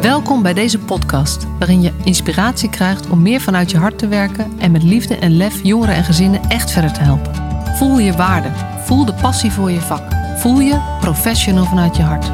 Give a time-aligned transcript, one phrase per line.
[0.00, 4.52] Welkom bij deze podcast, waarin je inspiratie krijgt om meer vanuit je hart te werken
[4.58, 7.34] en met liefde en lef jongeren en gezinnen echt verder te helpen.
[7.76, 8.48] Voel je waarde,
[8.84, 10.02] voel de passie voor je vak,
[10.36, 12.26] voel je professional vanuit je hart.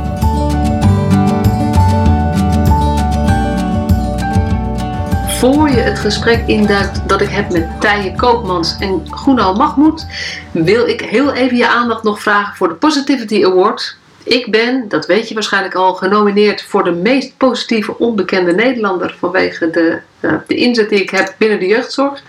[5.39, 10.07] Voor je het gesprek induikt dat ik heb met Tije Koopmans en Groenal Mahmoud,
[10.51, 15.07] wil ik heel even je aandacht nog vragen voor de Positivity Award ik ben, dat
[15.07, 20.55] weet je waarschijnlijk al, genomineerd voor de meest positieve onbekende Nederlander vanwege de, uh, de
[20.55, 22.23] inzet die ik heb binnen de jeugdzorg.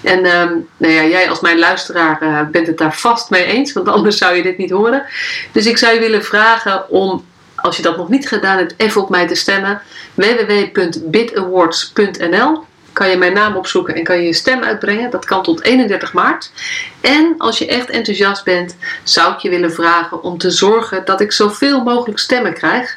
[0.00, 0.44] En uh,
[0.76, 4.18] nou ja, jij als mijn luisteraar uh, bent het daar vast mee eens, want anders
[4.18, 5.04] zou je dit niet horen.
[5.52, 7.24] Dus ik zou je willen vragen om,
[7.54, 9.82] als je dat nog niet gedaan hebt, even op mij te stemmen.
[10.14, 12.66] www.bitawards.nl
[12.98, 15.10] kan je mijn naam opzoeken en kan je je stem uitbrengen.
[15.10, 16.52] Dat kan tot 31 maart.
[17.00, 21.20] En als je echt enthousiast bent, zou ik je willen vragen om te zorgen dat
[21.20, 22.96] ik zoveel mogelijk stemmen krijg.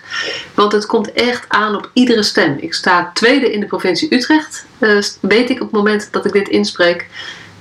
[0.53, 2.57] Want het komt echt aan op iedere stem.
[2.59, 6.31] Ik sta tweede in de provincie Utrecht, uh, weet ik op het moment dat ik
[6.31, 7.07] dit inspreek.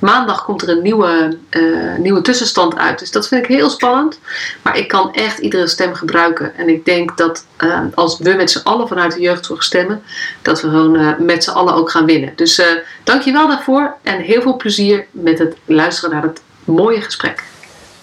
[0.00, 2.98] Maandag komt er een nieuwe, uh, nieuwe tussenstand uit.
[2.98, 4.18] Dus dat vind ik heel spannend.
[4.62, 6.56] Maar ik kan echt iedere stem gebruiken.
[6.56, 10.02] En ik denk dat uh, als we met z'n allen vanuit de jeugdzorg stemmen,
[10.42, 12.32] dat we gewoon uh, met z'n allen ook gaan winnen.
[12.36, 12.62] Dus
[13.04, 17.44] dankjewel daarvoor en heel veel plezier met het luisteren naar het mooie gesprek.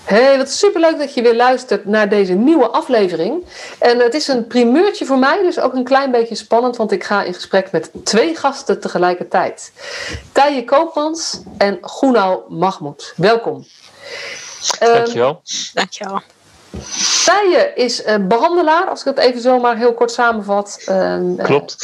[0.07, 3.45] Hey, wat superleuk dat je weer luistert naar deze nieuwe aflevering.
[3.79, 7.03] En het is een primeurtje voor mij, dus ook een klein beetje spannend, want ik
[7.03, 9.71] ga in gesprek met twee gasten tegelijkertijd.
[10.31, 13.13] Tije Koopmans en Groenau Mahmoud.
[13.15, 13.65] Welkom.
[14.79, 15.29] Dankjewel.
[15.29, 15.39] Um,
[15.73, 16.21] Dankjewel.
[17.25, 20.85] Tije is uh, behandelaar, als ik het even zo maar heel kort samenvat.
[20.89, 21.75] Uh, Klopt.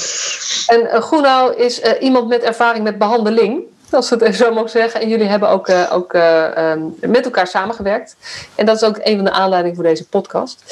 [0.67, 5.01] En Groenau is eh, iemand met ervaring met behandeling als we het zo mogen zeggen.
[5.01, 8.15] En jullie hebben ook, uh, ook uh, um, met elkaar samengewerkt.
[8.55, 10.63] En dat is ook een van de aanleidingen voor deze podcast.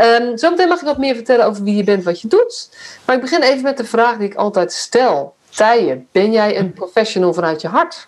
[0.00, 2.70] Um, zometeen mag ik wat meer vertellen over wie je bent, wat je doet.
[3.04, 5.36] Maar ik begin even met de vraag die ik altijd stel.
[5.50, 8.06] Tije, ben jij een professional vanuit je hart?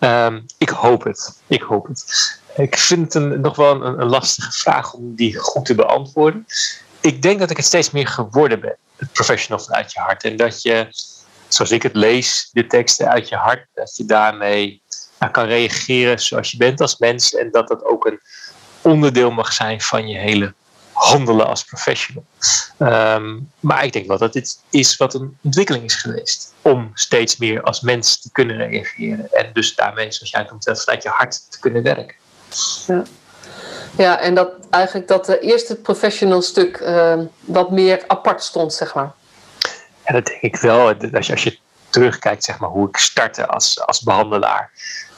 [0.00, 1.40] um, ik hoop het.
[1.46, 2.04] Ik hoop het.
[2.56, 6.46] Ik vind het nog wel een, een lastige vraag om die goed te beantwoorden.
[7.00, 8.76] Ik denk dat ik het steeds meer geworden ben.
[8.96, 10.24] Het professional vanuit je hart.
[10.24, 10.86] En dat je
[11.54, 14.82] zoals ik het lees, de teksten uit je hart, dat je daarmee
[15.30, 18.20] kan reageren zoals je bent als mens en dat dat ook een
[18.80, 20.54] onderdeel mag zijn van je hele
[20.92, 22.24] handelen als professional.
[22.78, 26.54] Um, maar ik denk wel dat dit is wat een ontwikkeling is geweest.
[26.62, 29.32] Om steeds meer als mens te kunnen reageren.
[29.32, 32.16] En dus daarmee, zoals jij het omtrent, vanuit je hart te kunnen werken.
[32.86, 33.02] Ja.
[33.96, 38.94] Ja, en dat eigenlijk dat de eerste professional stuk uh, wat meer apart stond, zeg
[38.94, 39.12] maar.
[40.02, 40.94] En dat denk ik wel.
[41.12, 41.58] Als je, als je
[41.90, 44.70] terugkijkt, zeg maar, hoe ik startte als, als behandelaar.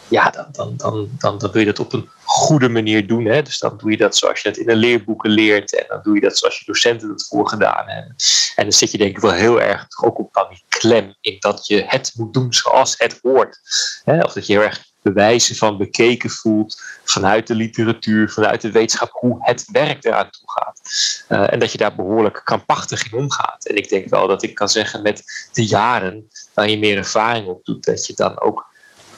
[0.09, 3.25] Ja, dan, dan, dan, dan, dan wil je dat op een goede manier doen.
[3.25, 3.43] Hè?
[3.43, 5.75] Dus dan doe je dat zoals je dat in de leerboeken leert.
[5.79, 8.15] En dan doe je dat zoals je docenten dat voorgedaan hebben.
[8.57, 11.37] En dan zit je denk ik wel heel erg ook op dan die klem in
[11.39, 13.59] dat je het moet doen zoals het hoort.
[14.05, 14.21] Hè?
[14.21, 19.11] Of dat je heel erg bewijzen van bekeken voelt vanuit de literatuur, vanuit de wetenschap,
[19.13, 20.81] hoe het werk eraan toe gaat.
[21.29, 23.67] Uh, en dat je daar behoorlijk krampachtig in omgaat.
[23.67, 27.47] En ik denk wel dat ik kan zeggen met de jaren waar je meer ervaring
[27.47, 28.67] op doet, dat je dan ook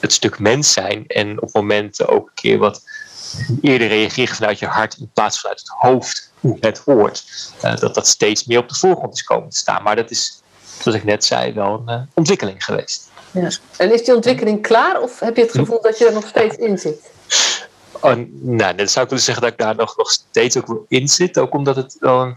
[0.01, 2.83] het stuk mens zijn en op momenten ook een keer wat
[3.61, 7.25] eerder reageert vanuit je hart in plaats van uit het hoofd, hoe het hoort.
[7.65, 9.83] Uh, dat dat steeds meer op de voorgrond is komen te staan.
[9.83, 10.43] Maar dat is,
[10.81, 13.11] zoals ik net zei, wel een uh, ontwikkeling geweest.
[13.41, 13.51] Ja.
[13.77, 16.57] En is die ontwikkeling klaar of heb je het gevoel dat je er nog steeds
[16.57, 17.11] in zit?
[18.01, 20.85] Oh, nou, dan zou ik willen zeggen dat ik daar nog, nog steeds ook wel
[20.89, 21.39] in zit.
[21.39, 22.37] Ook omdat het wel een,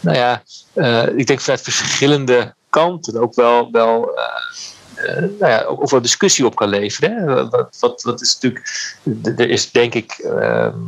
[0.00, 0.42] nou ja,
[0.74, 5.90] uh, ik denk vanuit verschillende kanten ook wel, wel uh, uh, nou ja, ook, ook
[5.90, 7.12] wel discussie op kan leveren.
[7.12, 7.48] Hè?
[7.48, 8.96] Wat, wat, wat is natuurlijk,
[9.38, 10.78] er is denk ik, ehm,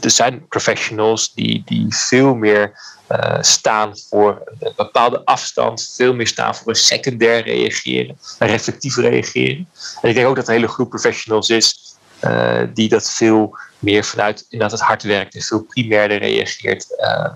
[0.00, 2.72] er zijn professionals die, die veel meer
[3.12, 8.96] uh, staan voor een bepaalde afstand, veel meer staan voor een secundair reageren, een reflectief
[8.96, 9.68] reageren.
[10.02, 14.04] En ik denk ook dat een hele groep professionals is uh, die dat veel meer
[14.04, 16.86] vanuit inderdaad het hart werkt en veel primairder reageert.
[16.98, 17.28] Uh,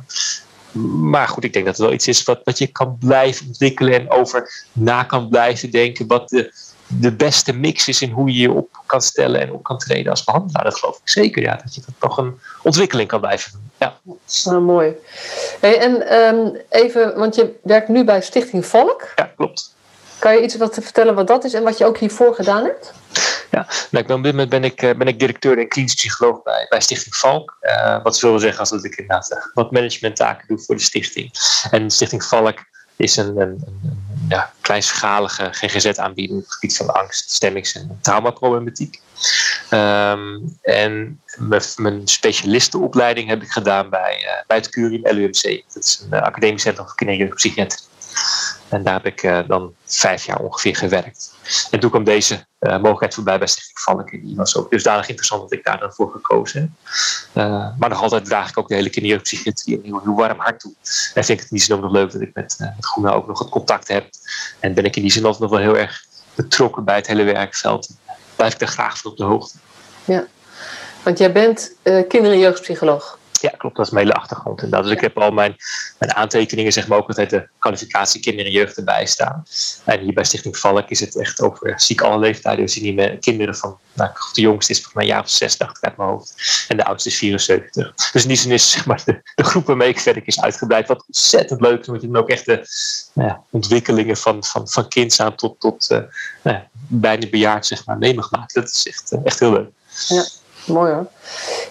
[1.02, 3.92] maar goed, ik denk dat het wel iets is wat, wat je kan blijven ontwikkelen
[4.00, 6.06] en over na kan blijven denken.
[6.06, 6.52] Wat de,
[6.98, 10.10] de beste mix is in hoe je je op kan stellen en op kan treden
[10.10, 10.64] als behandelaar.
[10.64, 11.60] Dat geloof ik zeker, ja.
[11.62, 13.70] Dat je dat nog een ontwikkeling kan blijven doen.
[13.76, 13.98] Ja.
[14.44, 14.92] Nou, mooi.
[15.60, 19.08] Hey, en um, even, want je werkt nu bij Stichting Volk.
[19.14, 19.74] Ja, klopt.
[20.18, 22.92] Kan je iets wat vertellen wat dat is en wat je ook hiervoor gedaan hebt?
[23.50, 26.80] Ja, nou, op dit moment ben ik, ben ik directeur en klinisch psycholoog bij, bij
[26.80, 27.56] Stichting Valk.
[27.60, 31.30] Uh, wat veel wil zeggen als dat ik inderdaad wat managementtaken doe voor de stichting.
[31.70, 32.58] En Stichting Valk
[32.96, 34.09] is een, een, een
[34.60, 39.00] kleinschalige GGZ-aanbieding op het gebied van angst, stemmings- en traumaproblematiek.
[39.68, 41.20] Ehm, en
[41.76, 45.62] mijn specialistenopleiding heb ik gedaan bij, uh, bij het Curium LUMC.
[45.74, 47.89] Dat is een uh, academisch centrum voor kinder- en jeugdpsychiatrie.
[48.70, 51.34] En daar heb ik uh, dan vijf jaar ongeveer gewerkt.
[51.70, 54.10] En toen kwam deze mogelijkheid voorbij bij Stichting Valk.
[54.10, 56.76] En die was ook dusdanig interessant dat ik daar dan voor gekozen
[57.32, 57.44] heb.
[57.78, 60.38] maar nog altijd draag ik ook de hele kinder- en jeugdpsychiatrie een heel, heel warm
[60.38, 60.72] hart toe.
[61.14, 63.38] En vind ik het zin ook nog leuk dat ik met, met Groene ook nog
[63.38, 64.08] het contact heb.
[64.58, 67.24] En ben ik in die zin altijd nog wel heel erg betrokken bij het hele
[67.24, 67.88] werkveld.
[68.36, 69.56] Blijf ik daar graag van op de hoogte.
[70.04, 70.26] Ja,
[71.02, 73.18] want jij bent kinder- en jeugdpsycholoog.
[73.40, 73.76] Ja, klopt.
[73.76, 74.62] Dat is mijn hele achtergrond.
[74.62, 75.56] En dus ik heb al mijn,
[75.98, 79.44] mijn aantekeningen, zeg maar, ook altijd de kwalificatie kinder en jeugd erbij staan.
[79.84, 82.64] En hier bij Stichting Valk is het echt over ziek alle leeftijden.
[82.64, 85.30] We zien hier met kinderen van, nou, de jongste is volgens mij een jaar of
[85.30, 86.34] zes, dacht ik uit mijn hoofd.
[86.68, 87.94] En de oudste is 74.
[88.12, 90.88] Dus in die zin is zeg maar, de, de groep waarmee ik verder is uitgebreid.
[90.88, 92.66] Wat ontzettend leuk is, omdat je dan ook echt de
[93.12, 95.98] nou ja, ontwikkelingen van, van, van kinds aan tot, tot uh,
[96.42, 98.60] nou ja, bijna bejaard, zeg maar, mee mag maken.
[98.60, 99.70] Dat is echt, echt heel leuk.
[100.08, 100.24] Ja.
[100.66, 101.06] Mooi hoor.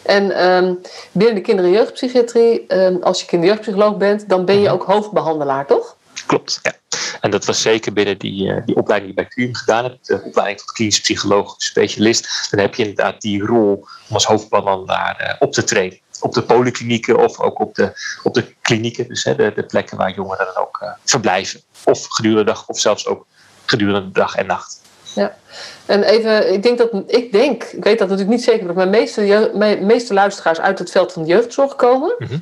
[0.04, 0.82] En um,
[1.12, 4.70] binnen de kinder- en jeugdpsychiatrie, um, als je kinder- en jeugdpsycholoog bent, dan ben je
[4.70, 5.96] ook hoofdbehandelaar, toch?
[6.26, 6.74] Klopt, ja.
[7.22, 9.98] En dat was zeker binnen die, uh, die opleiding die ik bij QM gedaan heb,
[10.02, 12.48] de opleiding tot klinisch psycholoog specialist.
[12.52, 16.00] Dan heb je inderdaad die rol om als hoofdbehandelaar uh, op te treden.
[16.22, 17.92] Op de polyklinieken of ook op de,
[18.24, 21.62] op de klinieken, dus hè, de, de plekken waar jongeren dan ook uh, verblijven.
[21.84, 23.26] Of gedurende de dag, of zelfs ook
[23.66, 24.82] gedurende dag en nacht.
[25.16, 25.36] Ja,
[25.86, 28.90] en even, ik denk dat, ik denk, ik weet dat natuurlijk niet zeker, dat mijn
[28.90, 32.16] meeste, mijn meeste luisteraars uit het veld van de jeugdzorg komen.
[32.18, 32.42] Mm -hmm.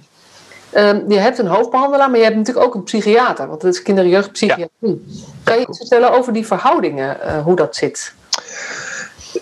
[0.75, 3.81] um, je hebt een hoofdbehandelaar, maar je hebt natuurlijk ook een psychiater, want het is
[3.81, 4.69] kinder- en jeugdpsychiatrie.
[4.79, 5.23] Ja.
[5.43, 8.13] Kan je iets vertellen over die verhoudingen, uh, hoe dat zit?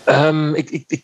[0.06, 1.04] Um, ik, ik, ik,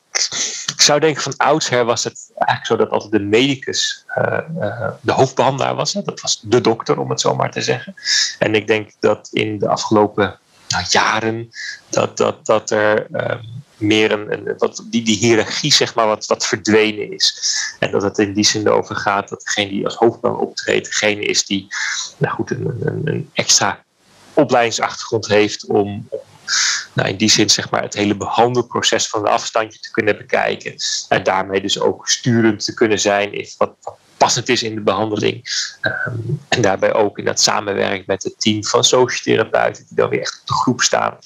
[0.73, 4.87] ik, zou denken van oudsher was het eigenlijk zo dat altijd de medicus uh, uh,
[5.01, 5.93] de hoofdbehandelaar was.
[5.93, 6.01] Hè?
[6.01, 7.95] Dat was de dokter, om het zo maar te zeggen.
[8.39, 10.39] En ik denk dat in de afgelopen
[10.71, 11.51] nou, jaren
[11.89, 16.45] dat, dat, dat er um, meer een, wat, die, die hiërarchie zeg maar wat, wat
[16.45, 17.55] verdwenen is.
[17.79, 21.21] En dat het in die zin erover gaat dat degene die als hoofdman optreedt, degene
[21.21, 21.67] is die
[22.17, 23.83] nou goed, een, een, extra
[24.33, 26.09] opleidingsachtergrond heeft om,
[26.93, 30.75] nou, in die zin zeg maar, het hele behandelproces van een afstandje te kunnen bekijken.
[31.09, 33.75] En daarmee dus ook sturend te kunnen zijn in wat
[34.21, 35.43] passend is in de behandeling.
[35.81, 40.21] Um, en daarbij ook in dat samenwerkt met het team van sociotherapeuten die dan weer
[40.21, 41.17] echt op de groep staan.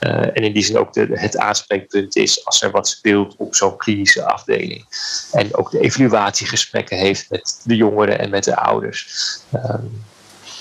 [0.00, 3.54] Uh, en in die zin ook de, het aanspreekpunt is als er wat speelt op
[3.54, 4.84] zo'n klinische afdeling.
[5.32, 9.08] En ook de evaluatiegesprekken heeft met de jongeren en met de ouders.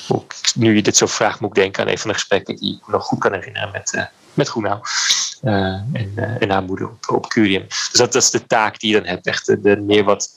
[0.08, 2.76] Ook, nu je dit zo vraagt, moet ik denken aan een van de gesprekken die
[2.76, 4.04] ik nog goed kan herinneren met, uh,
[4.34, 4.80] met Groenau.
[5.44, 5.54] Uh,
[5.94, 7.66] en, en haar moeder op, Curium.
[7.68, 9.28] Dus dat, is de taak die je dan hebt.
[9.28, 10.30] Echt de meer wat,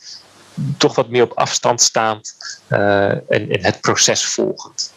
[0.77, 2.37] toch wat meer op afstand staand
[2.69, 4.93] uh, en, het proces volgend.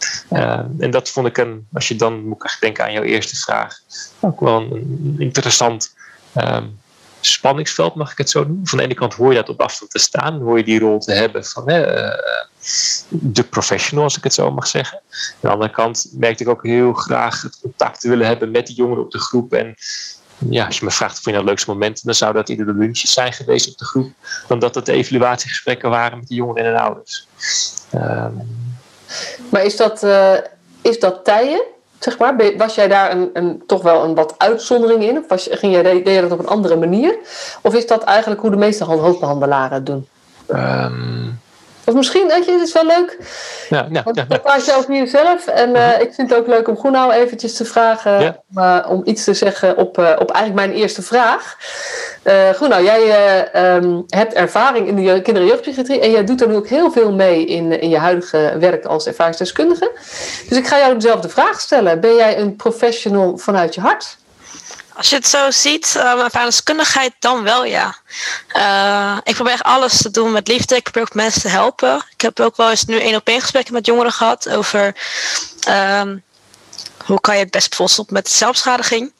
[0.79, 3.79] en dat vond ik een, als je dan moet ik denken aan jouw eerste vraag,
[4.19, 5.93] ook wel een, interessant
[6.35, 6.79] um,
[7.21, 8.67] spanningsveld, mag ik het zo noemen.
[8.67, 10.99] Van de ene kant hoor je dat op afstand te staan, hoor je die rol
[10.99, 12.09] te hebben van hè,
[13.09, 14.97] de professional, als ik het zo mag zeggen.
[14.97, 18.67] Aan de andere kant merkte ik ook heel graag het contact te willen hebben met
[18.67, 19.53] die jongeren op de groep.
[19.53, 19.75] En
[20.49, 22.65] ja, als je me vraagt of je nou het leukste momenten, dan zou dat eerder
[22.65, 24.11] de lunches zijn geweest op de groep,
[24.47, 27.27] dan dat het de evaluatiegesprekken waren met de jongeren en de ouders.
[27.95, 28.67] Um,
[29.49, 30.33] maar is dat, uh,
[30.81, 31.63] is dat tijen?
[31.99, 35.17] Zeg maar, was jij daar een, een, toch wel een wat uitzondering in?
[35.17, 37.17] Of was, ging jij, deed je dat op een andere manier?
[37.61, 40.07] Of is dat eigenlijk hoe de meeste hoofdbehandelaren het doen?
[40.49, 41.39] Um,
[41.89, 43.17] of misschien, weet je, het is wel leuk.
[43.69, 45.47] Ja, ja, Want ja, praat je over jezelf.
[45.47, 48.21] En uh, ik vind het ook leuk om Groenau eventjes te vragen.
[48.21, 48.43] Ja.
[48.55, 51.57] Om, uh, om iets te zeggen op, uh, op eigenlijk mijn eerste vraag.
[52.23, 55.99] Uh, Groenau, jij um, hebt ervaring in de kinder- en jeugdpsychiatrie.
[55.99, 59.07] En jij doet er nu ook heel veel mee in, in je huidige werk als
[59.07, 59.91] ervaringsdeskundige.
[60.49, 61.99] Dus ik ga jou dezelfde vraag stellen.
[61.99, 64.17] Ben jij een professional vanuit je hart?
[64.99, 67.95] Als je het zo ziet, uh, mijn ervaringskundigheid, dan wel ja.
[68.55, 70.75] Uh, ik probeer alles te doen met liefde.
[70.75, 72.05] Ik probeer ook mensen te helpen.
[72.11, 74.95] Ik heb ook wel eens nu één op één gesprekken met jongeren gehad over
[75.69, 76.23] um,
[77.05, 79.13] hoe kan je het best bijvoorbeeld met zelfschadiging.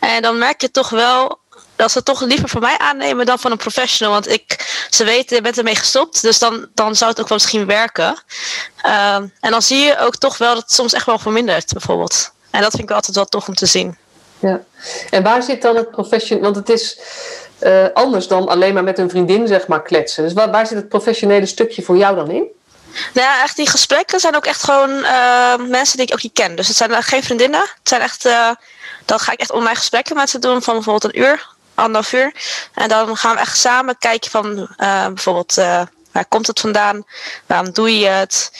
[0.00, 1.38] En dan merk je toch wel
[1.76, 4.12] dat ze het toch liever van mij aannemen dan van een professional.
[4.12, 6.22] Want ik, ze weten, je bent ermee gestopt.
[6.22, 8.08] Dus dan, dan zou het ook wel misschien werken.
[8.86, 12.32] Um, en dan zie je ook toch wel dat het soms echt wel vermindert, bijvoorbeeld.
[12.50, 13.98] En dat vind ik altijd wel tof om te zien.
[14.38, 14.60] Ja,
[15.10, 16.40] en waar zit dan het profession?
[16.40, 16.98] Want het is
[17.62, 20.22] uh, anders dan alleen maar met een vriendin zeg maar kletsen.
[20.22, 22.44] Dus waar, waar zit het professionele stukje voor jou dan in?
[23.14, 26.32] Nou ja, echt die gesprekken zijn ook echt gewoon uh, mensen die ik ook niet
[26.32, 26.56] ken.
[26.56, 27.60] Dus het zijn geen vriendinnen.
[27.60, 28.50] Het zijn echt, uh,
[29.04, 32.34] dan ga ik echt online gesprekken met ze doen van bijvoorbeeld een uur, anderhalf uur.
[32.74, 34.68] En dan gaan we echt samen kijken van
[35.14, 35.54] bijvoorbeeld
[36.12, 37.04] waar komt het vandaan?
[37.46, 38.50] Waarom doe je het?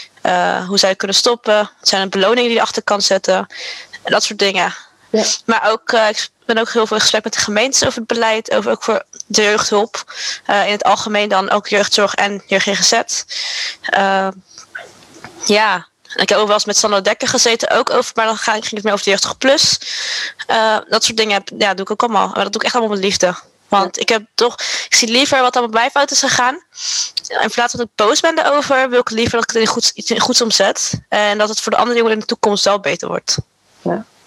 [0.66, 1.70] hoe zou je kunnen stoppen?
[1.80, 3.36] Zijn de beloningen die je achter kan zetten?
[4.02, 4.74] En dat soort dingen.
[5.16, 5.24] Ja.
[5.44, 8.06] Maar ook, uh, ik ben ook heel veel in gesprek met de gemeentes over het
[8.06, 10.04] beleid, over ook voor de jeugdhulp.
[10.46, 13.22] Uh, in het algemeen dan ook jeugdzorg en jeugd GGZ.
[13.94, 14.28] Uh,
[15.44, 18.70] ja, ik heb ook wel eens met Sanne Dekker gezeten, ook over, maar dan ging
[18.70, 19.78] het meer over de jeugdig plus.
[20.88, 22.26] dat soort dingen ja, doe ik ook allemaal.
[22.26, 23.34] Maar dat doe ik echt allemaal met liefde.
[23.68, 24.54] Want ik heb toch,
[24.88, 26.54] ik zie liever wat er met mij fout is gegaan.
[27.28, 29.66] In plaats van dat ik boos ben daarover, wil ik liever dat ik het in
[29.66, 31.00] goed, iets in goeds omzet.
[31.08, 33.36] En dat het voor de andere jongeren in de toekomst wel beter wordt.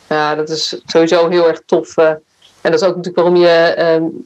[0.10, 1.98] Ja, dat is sowieso heel erg tof.
[1.98, 2.10] Uh,
[2.62, 3.75] en dat is ook natuurlijk waarom je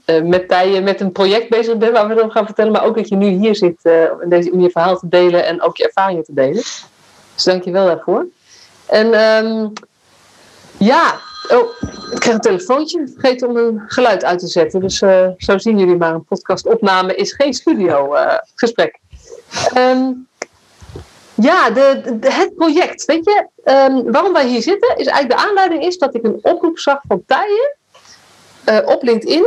[0.07, 2.71] uh, uh, met Tije met een project bezig bent, waar we over gaan vertellen.
[2.71, 3.79] Maar ook dat je nu hier zit
[4.21, 6.63] en deze, om je verhaal te delen en ook je ervaringen te delen.
[7.33, 8.27] Dus dank je wel daarvoor.
[8.85, 9.73] En um,
[10.77, 11.19] ja,
[11.51, 11.69] Oh,
[12.11, 13.07] ik krijg een telefoontje.
[13.13, 14.79] Vergeet om een geluid uit te zetten.
[14.79, 16.13] Dus uh, zo zien jullie maar.
[16.13, 18.99] Een podcastopname is geen studio uh, gesprek.
[19.77, 20.27] Um,
[21.35, 23.05] ja, de, de, het project.
[23.05, 26.39] Weet je, um, waarom wij hier zitten, is eigenlijk de aanleiding is dat ik een
[26.41, 27.75] oproep zag van Tijen
[28.69, 29.45] uh, op LinkedIn.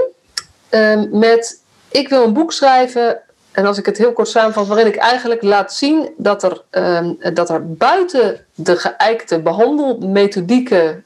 [0.70, 3.20] Um, met ik wil een boek schrijven
[3.52, 7.18] en als ik het heel kort samenvat, waarin ik eigenlijk laat zien dat er, um,
[7.34, 11.04] dat er buiten de geëikte behandelmethodieken,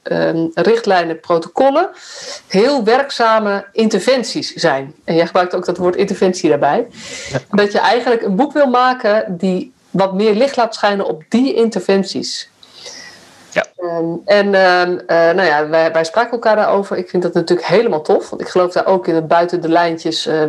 [0.54, 1.90] richtlijnen, protocollen,
[2.46, 4.94] heel werkzame interventies zijn.
[5.04, 6.86] En jij gebruikt ook dat woord interventie daarbij.
[7.50, 11.54] Dat je eigenlijk een boek wil maken die wat meer licht laat schijnen op die
[11.54, 12.48] interventies.
[13.52, 13.66] Ja.
[13.76, 16.96] Um, en uh, uh, nou ja, wij, wij spraken elkaar daarover.
[16.96, 18.30] Ik vind dat natuurlijk helemaal tof.
[18.30, 20.42] Want ik geloof daar ook in dat buiten de lijntjes uh,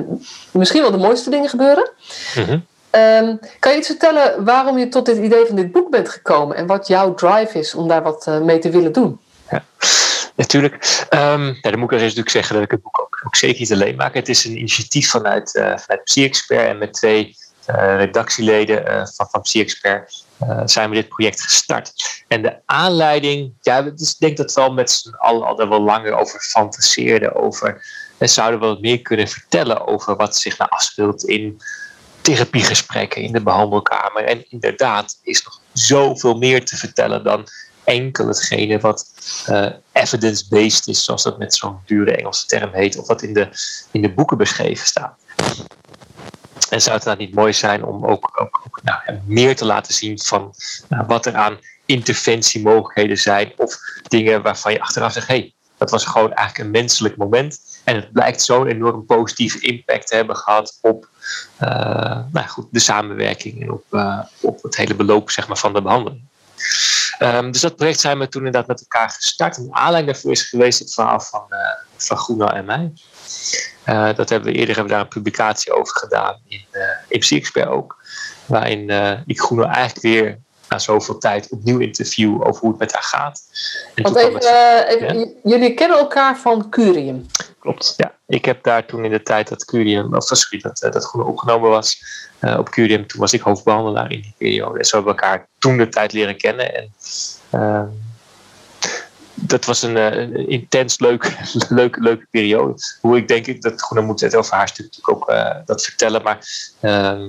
[0.51, 1.89] misschien wel de mooiste dingen gebeuren.
[2.35, 2.65] Mm-hmm.
[2.91, 6.55] Um, kan je iets vertellen waarom je tot dit idee van dit boek bent gekomen?
[6.55, 9.19] En wat jouw drive is om daar wat mee te willen doen?
[9.51, 9.63] Ja.
[10.35, 11.05] Natuurlijk.
[11.09, 13.71] Ja, dan moet ik eerst natuurlijk zeggen dat ik het boek ook, ook, zeker niet
[13.71, 14.13] alleen maak.
[14.13, 17.35] Het is een initiatief vanuit, uh, vanuit Psy-expert en met twee
[17.75, 22.23] redactieleden uh, van, van Psy-expert uh, zijn we dit project gestart.
[22.27, 26.13] En de aanleiding, ja, ik denk dat we al met z'n allen al wel langer
[26.13, 27.35] over fantaseerden.
[27.35, 27.85] Over,
[28.17, 31.61] en zouden we wat meer kunnen vertellen over wat zich nou afspeelt in
[32.21, 34.23] therapiegesprekken in de behandelkamer.
[34.23, 37.47] En inderdaad is nog zoveel meer te vertellen dan
[37.83, 39.11] enkel hetgene wat
[39.49, 43.49] uh, evidence-based is, zoals dat met zo'n dure Engelse term heet, of wat in de,
[43.91, 45.13] in de boeken beschreven staat.
[46.71, 50.19] En zou het dan niet mooi zijn om ook, ook, nou, meer te laten zien
[50.19, 50.53] van
[50.87, 53.53] nou, wat er aan interventiemogelijkheden zijn.
[53.57, 57.59] Of dingen waarvan je achteraf zegt, hé, hey, dat was gewoon eigenlijk een menselijk moment.
[57.83, 61.09] En het blijkt zo'n enorm positieve impact te hebben gehad op
[61.61, 61.69] uh,
[62.31, 65.81] nou goed, de samenwerking en op, uh, op het hele beloop zeg maar, van de
[65.81, 66.21] behandeling.
[67.19, 69.57] Um, dus dat project zijn we toen inderdaad met elkaar gestart.
[69.57, 71.57] En de aanleiding daarvoor is geweest het verhaal van, uh,
[71.97, 72.91] van Groena en mij.
[73.85, 77.19] Uh, dat hebben we eerder hebben we daar een publicatie over gedaan in, uh, in
[77.19, 77.97] Psy-expert ook.
[78.45, 82.93] Waarin uh, ik Groene eigenlijk weer na zoveel tijd opnieuw interview over hoe het met
[82.93, 83.41] haar gaat.
[83.95, 85.27] En Want even, het, even ja?
[85.43, 87.25] jullie kennen elkaar van Curium.
[87.59, 88.13] Klopt, ja.
[88.27, 91.69] Ik heb daar toen in de tijd dat Curium, of sorry, dat, dat Groene opgenomen
[91.69, 92.03] was
[92.57, 94.79] op Curium, toen was ik hoofdbehandelaar in die periode.
[94.79, 96.75] En zo hebben we elkaar toen de tijd leren kennen.
[96.75, 96.93] En
[97.49, 97.87] ehm,
[99.41, 101.37] dat was een, een intens leuk,
[101.69, 102.73] leuk, leuke periode.
[103.01, 106.23] Hoe ik denk dat Groene moet het over haar stuk natuurlijk ook uh, dat vertellen.
[106.23, 106.37] Maar
[106.81, 107.19] uh,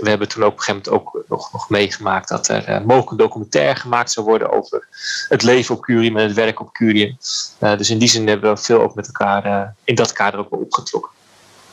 [0.00, 2.80] we hebben toen ook op een gegeven moment ook nog, nog meegemaakt dat er uh,
[2.80, 4.86] mogelijk een documentaire gemaakt zou worden over
[5.28, 7.16] het leven op Curium en het werk op Curium.
[7.58, 11.10] dus in die zin hebben we veel ook met elkaar in dat kader ook opgetrokken.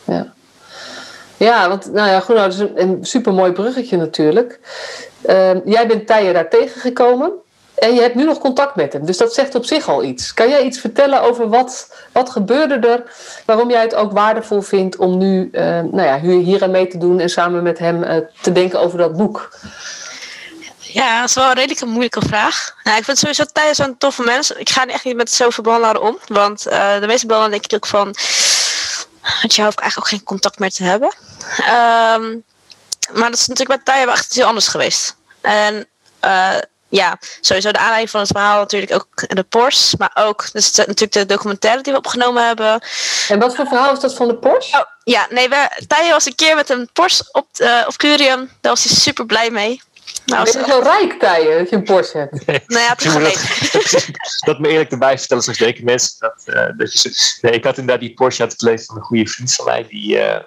[0.03, 0.33] Ja.
[1.37, 4.59] Ja, want nou ja, goed, dat is een, supermooi bruggetje natuurlijk.
[5.21, 7.31] Ehm, jij bent Tijer daar tegengekomen.
[7.75, 9.05] En je hebt nu nog contact met hem.
[9.05, 10.33] Dus dat zegt op zich al iets.
[10.33, 13.03] Kan jij iets vertellen over wat, wat gebeurde er?
[13.45, 16.97] Waarom jij het ook waardevol vindt om nu uh, nou ja, hier aan mee te
[16.97, 19.57] doen en samen met hem uh, te denken over dat boek?
[20.79, 22.75] Ja, dat is wel een redelijk moeilijke vraag.
[22.83, 24.51] Nou, ik vind sowieso Thijs zo'n toffe mens.
[24.51, 26.17] Ik ga echt niet met zoveel behandelaren om.
[26.27, 28.15] Want uh, de meeste behandelaren denk ik ook van...
[29.41, 31.13] Dat je hoeft eigenlijk ook geen contact meer te hebben.
[31.59, 32.43] Um,
[33.13, 35.15] maar dat is natuurlijk bij Thijs echt heel anders geweest.
[35.41, 35.87] En
[36.95, 39.95] ja, sowieso de aanleiding van het verhaal natuurlijk ook de Porsche.
[39.99, 42.81] Maar ook dus natuurlijk de documentaire die we opgenomen hebben.
[43.27, 44.77] En wat voor verhaal is dat van de Porsche?
[44.77, 48.49] Oh, ja, nee, we, Tije was een keer met een Porsche op, uh, op Curium.
[48.61, 49.81] Daar was hij super blij mee.
[50.25, 52.45] Nou, je bent zo rijk, Tije, dat je een Porsche hebt.
[52.45, 53.13] Nee, nou ja, toch
[53.91, 54.09] dat,
[54.45, 56.15] dat, me eerlijk erbij vertellen, zoals zeker mensen.
[56.19, 59.01] Dat, uh, dat je, nee, ik had inderdaad die Porsche uit het leven van een
[59.01, 59.85] goede vriend van mij.
[59.89, 60.39] Die, uh,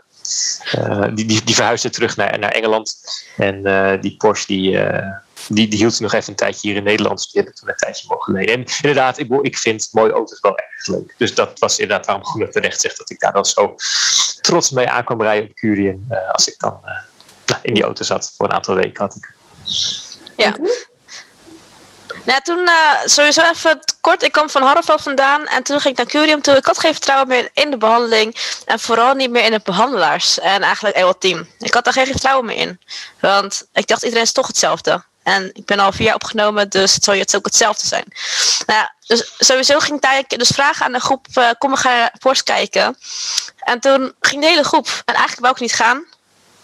[0.79, 2.97] uh, die, die, die verhuisde terug naar, naar Engeland.
[3.37, 3.63] En
[4.01, 4.79] die Porsche die
[5.49, 7.17] die, die hield ze nog even een tijdje hier in Nederland.
[7.17, 8.55] Dus die heb ik toen een tijdje mogen lenen.
[8.55, 11.15] En inderdaad, ik, ik vind mooie auto's wel erg leuk.
[11.17, 13.75] Dus dat was inderdaad waarom Groene terecht zegt dat ik daar dan zo
[14.41, 16.07] trots mee aan kwam rijden op Curien.
[16.11, 19.35] Uh, als ik dan uh, in die auto zat voor een aantal weken had ik.
[20.37, 20.57] Ja.
[22.25, 24.23] Nou, toen uh, sowieso even kort.
[24.23, 26.57] Ik kwam van Harreveld vandaan en toen ging ik naar Curium toe.
[26.57, 30.39] Ik had geen vertrouwen meer in de behandeling en vooral niet meer in de behandelaars
[30.39, 31.49] en eigenlijk heel het team.
[31.59, 32.81] Ik had daar geen vertrouwen meer in,
[33.21, 35.05] want ik dacht iedereen is toch hetzelfde.
[35.27, 38.05] En ik ben al vier jaar opgenomen, dus het zal je ook hetzelfde zijn.
[38.67, 42.11] Nou ja, dus sowieso ging ik dus vragen aan de groep, uh, kom we gaan
[42.19, 42.99] Porsche kijken.
[43.59, 46.05] En toen ging de hele groep, en eigenlijk wou ik niet gaan,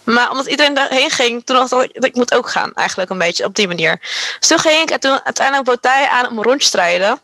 [0.04, 3.45] maar omdat iedereen daarheen ging, toen dacht ik, ik moet ook gaan, eigenlijk een beetje
[3.45, 4.00] op die manier.
[4.38, 7.21] Dus toen ging ik en toen uiteindelijk bood Tije aan om een rondje te rijden.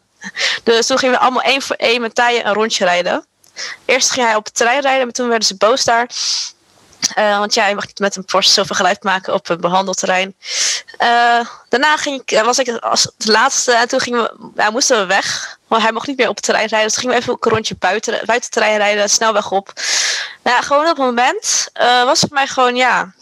[0.63, 3.27] Dus toen gingen we allemaal één voor één met Tije een rondje rijden.
[3.85, 6.11] Eerst ging hij op het terrein rijden, maar toen werden ze boos daar.
[7.19, 10.35] Uh, want ja, je mag niet met een Porsche zoveel geluid maken op een behandelterrein.
[10.99, 15.07] Uh, daarna ging ik, was ik als de laatste en toen gingen we, moesten we
[15.07, 15.59] weg.
[15.67, 16.89] Want hij mocht niet meer op het terrein rijden.
[16.89, 19.73] Dus gingen we even een rondje buiten, buiten terrein rijden, snelweg op.
[20.45, 21.69] Ja, gewoon op het moment
[22.05, 23.13] was het mij gewoon, ja,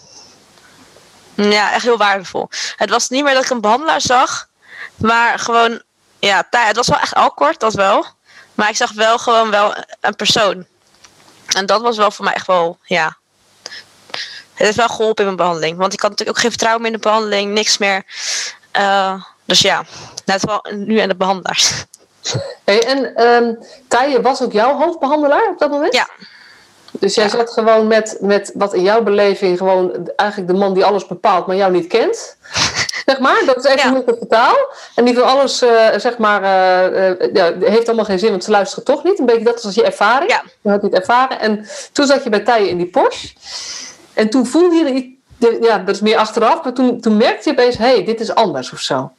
[1.35, 2.49] ja, echt heel waardevol.
[2.76, 4.49] Het was niet meer dat ik een behandelaar zag,
[4.97, 5.83] maar gewoon,
[6.18, 8.06] ja, het was wel echt al kort, dat wel.
[8.54, 10.66] Maar ik zag wel gewoon wel een persoon.
[11.47, 13.16] En dat was wel voor mij echt wel, ja,
[14.56, 15.78] het heeft wel geholpen in mijn behandeling.
[15.78, 18.04] Want ik had natuurlijk ook geen vertrouwen meer in de behandeling, niks meer.
[18.78, 19.84] Uh, dus ja,
[20.25, 21.84] net wel nu aan de behandelaars.
[22.64, 25.94] Hey, en um, was ook jouw hoofdbehandelaar op dat moment?
[25.94, 26.08] Ja.
[27.00, 30.84] Dus jij zat gewoon met, met wat in jouw beleving gewoon eigenlijk de man die
[30.84, 32.36] alles bepaalt, maar jou niet kent.
[33.06, 34.02] zeg maar, dat is even ja.
[34.06, 34.56] het vertaal.
[34.94, 38.50] En die van alles, uh, zeg maar, uh, ja, heeft allemaal geen zin, want ze
[38.50, 39.18] luisteren toch niet.
[39.18, 40.30] Een beetje dat is als je ervaring.
[40.30, 40.42] Ja.
[40.60, 41.40] Je had niet ervaren.
[41.40, 43.28] En toen zat je bij Tije in die Porsche.
[44.16, 45.14] En toen voelde je
[45.61, 48.35] ja, dat is meer achteraf, maar toen, toen merkte je opeens, hé, hey, dit is
[48.35, 49.12] anders of zo.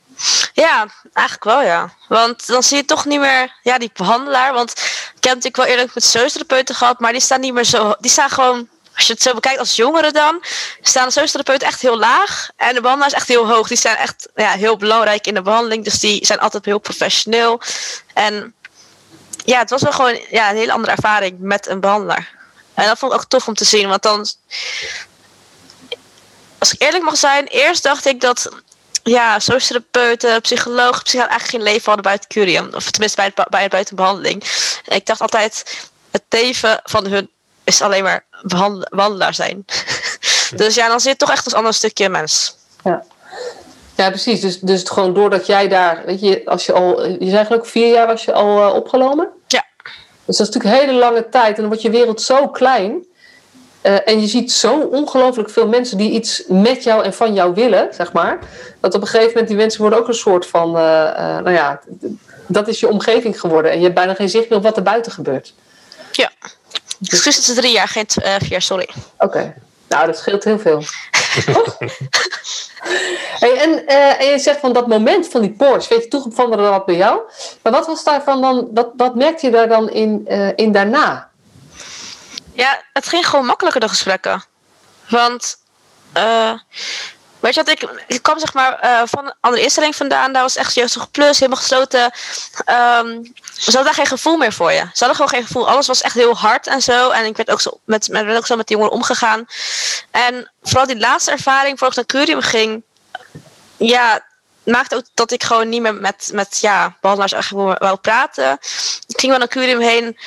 [0.54, 1.94] Ja, eigenlijk wel ja.
[2.08, 4.54] Want dan zie je toch niet meer ja, die behandelaar.
[4.54, 4.72] Want
[5.16, 7.96] ik heb natuurlijk wel eerlijk met zoostherapeuten gehad, maar die staan niet meer zo.
[8.00, 10.44] Die staan gewoon, als je het zo bekijkt als jongeren dan,
[10.82, 12.50] staan de zoostherapeuten echt heel laag.
[12.56, 13.68] En de behandelaars echt heel hoog.
[13.68, 15.84] Die zijn echt ja, heel belangrijk in de behandeling.
[15.84, 17.62] Dus die zijn altijd heel professioneel.
[18.14, 18.54] En
[19.46, 22.37] ja, het was wel gewoon ja, een hele andere ervaring met een behandelaar.
[22.78, 24.26] En dat vond ik ook tof om te zien, want dan.
[26.58, 28.50] Als ik eerlijk mag zijn, eerst dacht ik dat
[29.04, 32.70] ja, sociotherapeuten, psychologen, psychologen eigenlijk geen leven hadden buiten curium.
[32.74, 34.44] Of tenminste bij, bij het buitenbehandeling.
[34.86, 35.80] En ik dacht altijd,
[36.12, 37.30] het teven van hun
[37.64, 38.26] is alleen maar
[38.90, 39.66] behandelaar zijn.
[40.56, 42.56] dus ja, dan zit toch echt een ander stukje mens.
[42.84, 43.04] Ja.
[43.96, 44.42] Ja, precies.
[44.42, 47.94] Dus, dus gewoon doordat jij daar, weet je, als je al, je zei geloof vier
[47.94, 49.37] jaar was je al uh, opgenomen?
[50.28, 53.06] Dus dat is natuurlijk hele lange tijd en dan wordt je wereld zo klein.
[53.84, 57.54] Uh, en je ziet zo ongelooflijk veel mensen die iets met jou en van jou
[57.54, 58.40] willen, zeg maar.
[58.80, 61.52] Dat op een gegeven moment die mensen worden ook een soort van, uh, uh, nou
[61.52, 61.82] ja,
[62.48, 63.72] dat is je omgeving geworden.
[63.72, 65.54] En je hebt bijna geen zicht meer op wat er buiten gebeurt.
[66.12, 66.32] Ja.
[67.00, 68.90] Dus drie jaar, geen vier jaar, sorry.
[69.18, 69.54] Oké.
[69.88, 70.78] Nou, dat scheelt heel veel.
[73.40, 76.34] hey, en, uh, en je zegt van dat moment van die Porsche, weet je, toen
[76.56, 77.22] wat bij jou.
[77.62, 81.30] Maar wat was daarvan dan, wat, wat merkte je daar dan in, uh, in daarna?
[82.54, 84.44] Ja, het ging gewoon makkelijker, de gesprekken.
[85.10, 85.58] Want,
[86.18, 86.54] uh,
[87.56, 90.34] weet wat, ik, ik kwam zeg maar uh, van een andere instelling vandaan.
[90.34, 92.04] Daar was echt jeugdig plus, helemaal gesloten.
[92.04, 94.80] Um, ze hadden daar geen gevoel meer voor je.
[94.80, 95.70] Ze hadden gewoon geen gevoel.
[95.70, 97.10] Alles was echt heel hard en zo.
[97.10, 99.46] En ik werd ook zo met, met, ook zo met die jongeren omgegaan.
[100.12, 102.84] En vooral die laatste ervaring, voor ik naar Curium ging.
[103.78, 104.26] Ja,
[104.64, 108.52] maakte ook dat ik gewoon niet meer met, met ja, behandelaars eigenlijk wou praten.
[109.08, 110.18] Ik ging wel naar Curium heen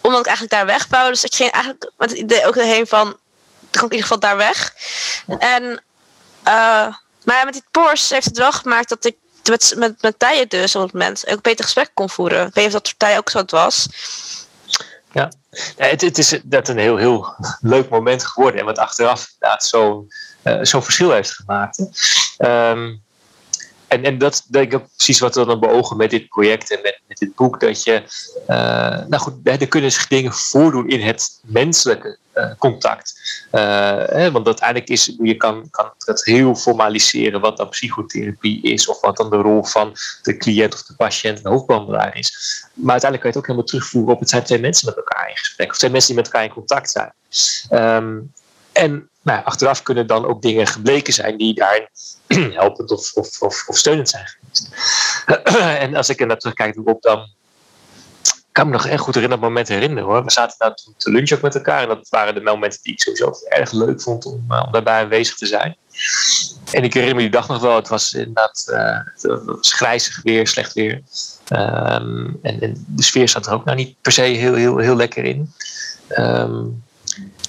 [0.00, 1.10] omdat ik eigenlijk daar weg wou.
[1.10, 4.18] Dus ik ging eigenlijk met het idee ook erheen van, ik kan in ieder geval
[4.18, 4.74] daar weg.
[5.38, 5.82] En,
[6.46, 10.76] uh, maar met die Porsche heeft het wel gemaakt dat ik met, met, met dus
[10.76, 12.46] op het moment ook beter gesprek kon voeren.
[12.46, 13.88] Ik weet niet of dat voor ook zo was.
[15.12, 15.32] Ja,
[15.76, 18.60] het, het, is dat een heel, heel leuk moment geworden.
[18.60, 20.12] En wat achteraf inderdaad zo'n
[20.44, 21.84] uh, zo verschil heeft gemaakt.
[23.90, 27.00] En, en dat denk ik precies wat we dan beogen met dit project en met,
[27.06, 27.60] met dit boek.
[27.60, 28.02] Dat je,
[28.48, 33.14] uh, nou goed, er kunnen zich dingen voordoen in het menselijke uh, contact.
[33.52, 33.60] Uh,
[34.06, 38.88] hè, want uiteindelijk is, je kan, kan het heel formaliseren wat dan psychotherapie is.
[38.88, 42.30] Of wat dan de rol van de cliënt of de patiënt, de hoofdbehandelaar is.
[42.72, 45.28] Maar uiteindelijk kan je het ook helemaal terugvoeren op het zijn twee mensen met elkaar
[45.28, 45.70] in gesprek.
[45.70, 47.12] Of twee mensen die met elkaar in contact zijn.
[47.70, 48.32] Um,
[48.80, 51.88] en nou, achteraf kunnen dan ook dingen gebleken zijn die daarin
[52.60, 54.68] helpend of, of, of, of, steunend zijn geweest.
[55.84, 57.28] en als ik er naar terugkijk, Rob, dan
[58.52, 60.24] kan ik me nog echt goed herinneren, dat moment herinneren hoor.
[60.24, 63.00] We zaten daar te lunchen ook met elkaar en dat waren de momenten die ik
[63.00, 65.76] sowieso erg leuk vond om, uh, om daarbij aanwezig te zijn.
[66.72, 70.22] En ik herinner me die dag nog wel, het was inderdaad uh, het was grijzig
[70.22, 71.02] weer, slecht weer.
[71.52, 75.24] Um, en, de sfeer zat er ook nou niet per se heel, heel, heel lekker
[75.24, 75.52] in.
[76.18, 76.82] Um,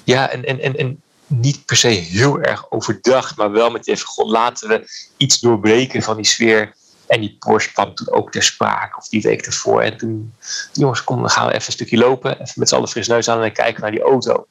[0.03, 4.07] ja, en, en, en, en niet per se heel erg overdacht, maar wel met even,
[4.07, 6.73] god, laten we iets doorbreken van die sfeer.
[7.07, 9.81] En die Porsche kwam toen ook ter sprake, of die week ervoor.
[9.81, 10.33] En toen,
[10.73, 12.41] jongens, kom, dan gaan we even een stukje lopen.
[12.41, 14.47] Even met z'n allen fris neus aan en kijken naar die auto.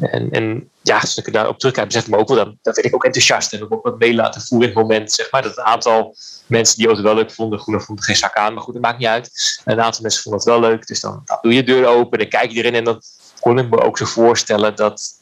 [0.00, 2.86] En, en ja, als ik daarop terugkijk, besef ik me ook wel, dan, dan werd
[2.86, 3.52] ik ook enthousiast.
[3.52, 5.42] En ook wat mee laten voeren in het moment, zeg maar.
[5.42, 8.62] Dat een aantal mensen die auto wel leuk vonden, Groene vonden geen zak aan, maar
[8.62, 9.60] goed, dat maakt niet uit.
[9.64, 11.86] En een aantal mensen vonden het wel leuk, dus dan, dan doe je de deur
[11.86, 12.74] open, dan kijk je erin.
[12.74, 13.02] En dan
[13.40, 15.20] kon ik me ook zo voorstellen dat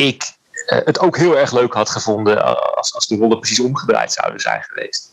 [0.00, 0.32] ik
[0.66, 4.40] uh, het ook heel erg leuk had gevonden als, als de rollen precies omgedraaid zouden
[4.40, 5.10] zijn geweest.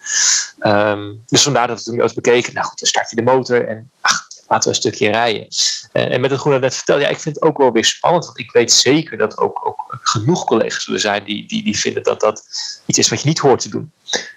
[0.60, 3.68] Um, dus vandaar dat we toen ook bekeken, nou goed, dan start je de motor
[3.68, 5.48] en ach, laten we een stukje rijden.
[5.94, 8.26] Uh, en met het groene net vertelde, ja, ik vind het ook wel weer spannend,
[8.26, 12.04] want ik weet zeker dat ook, ook genoeg collega's zullen zijn die, die, die vinden
[12.04, 12.44] dat dat
[12.86, 13.92] iets is wat je niet hoort te doen.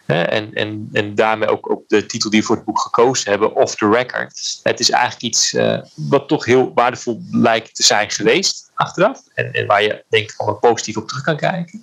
[0.07, 3.75] En, en, en daarmee ook, de titel die we voor het boek gekozen hebben, Off
[3.75, 4.61] the Record.
[4.63, 9.21] Het is eigenlijk iets uh, wat toch heel waardevol lijkt te zijn geweest achteraf.
[9.35, 11.83] En, en waar je denk ik allemaal positief op terug kan kijken.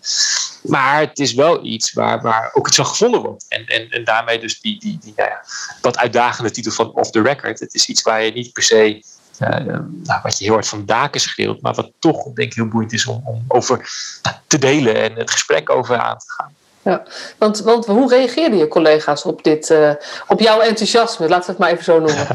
[0.64, 3.46] Maar het is wel iets waar, waar ook iets van gevonden wordt.
[3.50, 5.44] En, en, en daarmee dus die, die, nou ja,
[5.82, 7.60] wat uitdagende titel van Off the Record.
[7.60, 9.04] Het is iets waar je niet per se
[9.42, 9.50] uh,
[10.04, 12.94] nou, wat je heel hard van daken schreeuwt, maar wat toch denk ik heel boeiend
[12.94, 13.92] is om, om over
[14.48, 16.56] te delen en het gesprek over aan te gaan.
[16.88, 17.04] Ja,
[17.38, 19.92] want, want hoe reageerden je collega's op, dit, uh,
[20.28, 21.28] op jouw enthousiasme?
[21.28, 22.28] Laten we het maar even zo noemen.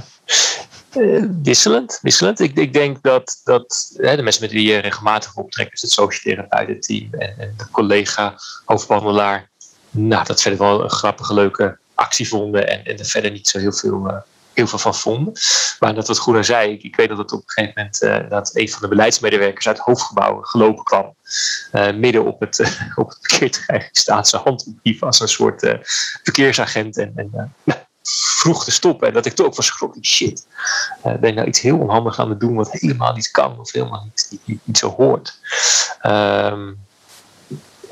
[1.42, 2.40] Wisselend, wisselend.
[2.40, 5.90] Ik, ik denk dat, dat hè, de mensen met wie je regelmatig optrekt, dus het
[5.90, 8.34] sociotherapeuten-team en, en de collega
[8.64, 9.50] hoofdbehandelaar,
[9.90, 13.58] nou, dat verder wel een grappige, leuke actie vonden en, en er verder niet zo
[13.58, 14.16] heel veel, uh,
[14.54, 15.32] heel veel van vonden.
[15.78, 18.30] Maar dat wat Groene zei, ik, ik weet dat het op een gegeven moment uh,
[18.30, 21.14] dat een van de beleidsmedewerkers uit het hoofdgebouw gelopen kwam,
[21.94, 22.60] midden op het,
[22.94, 25.76] op het parkeerterrein staat, zijn hand ophief als een soort
[26.22, 27.54] verkeersagent en, en
[28.42, 29.08] vroeg te stoppen.
[29.08, 30.46] En dat ik toch ook van schrok, shit,
[31.04, 33.72] uh, ben ik nou iets heel onhandig aan het doen wat helemaal niet kan of
[33.72, 35.38] helemaal niet, niet, niet zo hoort.
[36.06, 36.78] Um,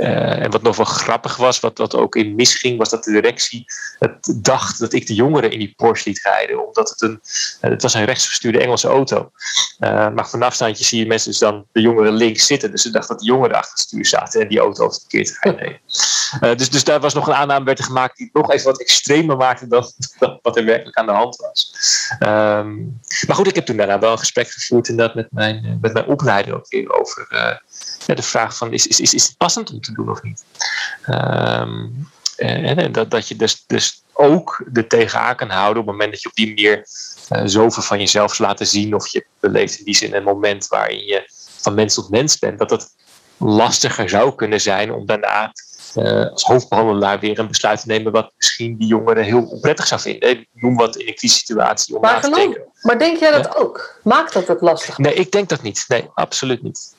[0.00, 3.12] uh, en wat nog wel grappig was, wat, wat ook in misging, was dat de
[3.12, 3.64] directie
[3.98, 6.66] het dacht dat ik de jongeren in die Porsche liet rijden.
[6.66, 7.20] Omdat het een,
[7.60, 9.30] uh, het was een rechtsgestuurde Engelse auto.
[9.78, 12.70] Uh, maar van afstandje zie je mensen dus dan de jongeren links zitten.
[12.70, 15.06] Dus ze dachten dat de jongeren achter het stuur zaten en die auto over het
[15.08, 15.80] verkeerd rijden.
[16.58, 19.66] dus, dus daar was nog een aanname werd gemaakt die nog even wat extremer maakte
[19.66, 21.72] dan, dan wat er werkelijk aan de hand was.
[22.20, 25.92] Um, maar goed, ik heb toen daarna wel een gesprek gevoerd inderdaad met mijn, met
[25.92, 27.26] mijn opleider ook weer over
[28.06, 30.44] ja, de vraag van is, is, is, is het passend om te doen of niet?
[31.09, 35.96] Um, en, en dat, dat je dus, dus ook er tegenaan kan houden op het
[35.96, 36.87] moment dat je op die manier
[37.33, 41.05] uh, zoveel van jezelf laten zien of je beleeft in die zin een moment waarin
[41.05, 41.24] je
[41.61, 42.94] van mens tot mens bent, dat het
[43.37, 45.53] lastiger zou kunnen zijn om daarna
[45.96, 50.00] uh, als hoofdbehandelaar weer een besluit te nemen wat misschien die jongeren heel onprettig zou
[50.00, 50.46] vinden.
[50.53, 52.62] Noem wat in een crisissituatie om maar na te denken.
[52.83, 53.61] Maar denk jij dat ja.
[53.61, 53.98] ook?
[54.03, 54.98] Maakt dat het lastig?
[54.98, 55.85] Nee, ik denk dat niet.
[55.88, 56.94] Nee, absoluut niet.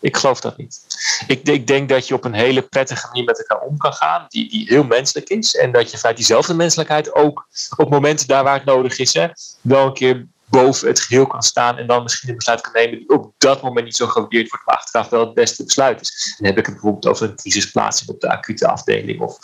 [0.00, 0.80] Ik geloof dat niet.
[1.26, 4.24] Ik, ik, denk dat je op een hele prettige manier met elkaar om kan gaan,
[4.28, 5.54] die, die heel menselijk is.
[5.54, 9.28] En dat je vanuit diezelfde menselijkheid ook op momenten daar waar het nodig is, hè,
[9.60, 12.98] wel een keer boven het geheel kan staan en dan misschien een besluit kan nemen
[12.98, 16.34] die op dat moment niet zo gewaardeerd wordt, maar achteraf wel het beste besluit is.
[16.38, 19.38] Dan heb ik het bijvoorbeeld over een crisisplaatsing op de acute afdeling of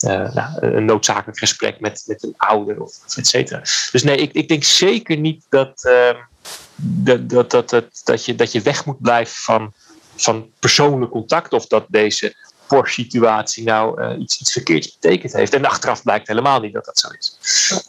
[0.00, 3.60] uh, nou, een noodzakelijk gesprek met, met een ouder of, et cetera.
[3.92, 5.84] Dus nee, ik, ik denk zeker niet dat.
[5.84, 6.10] Uh,
[6.80, 9.72] dat, dat, dat, dat, dat, je, dat je weg moet blijven van,
[10.16, 12.34] van persoonlijk contact of dat deze
[12.68, 15.54] Porsche-situatie nou uh, iets, iets verkeerds betekend heeft.
[15.54, 17.38] En achteraf blijkt helemaal niet dat dat zo is.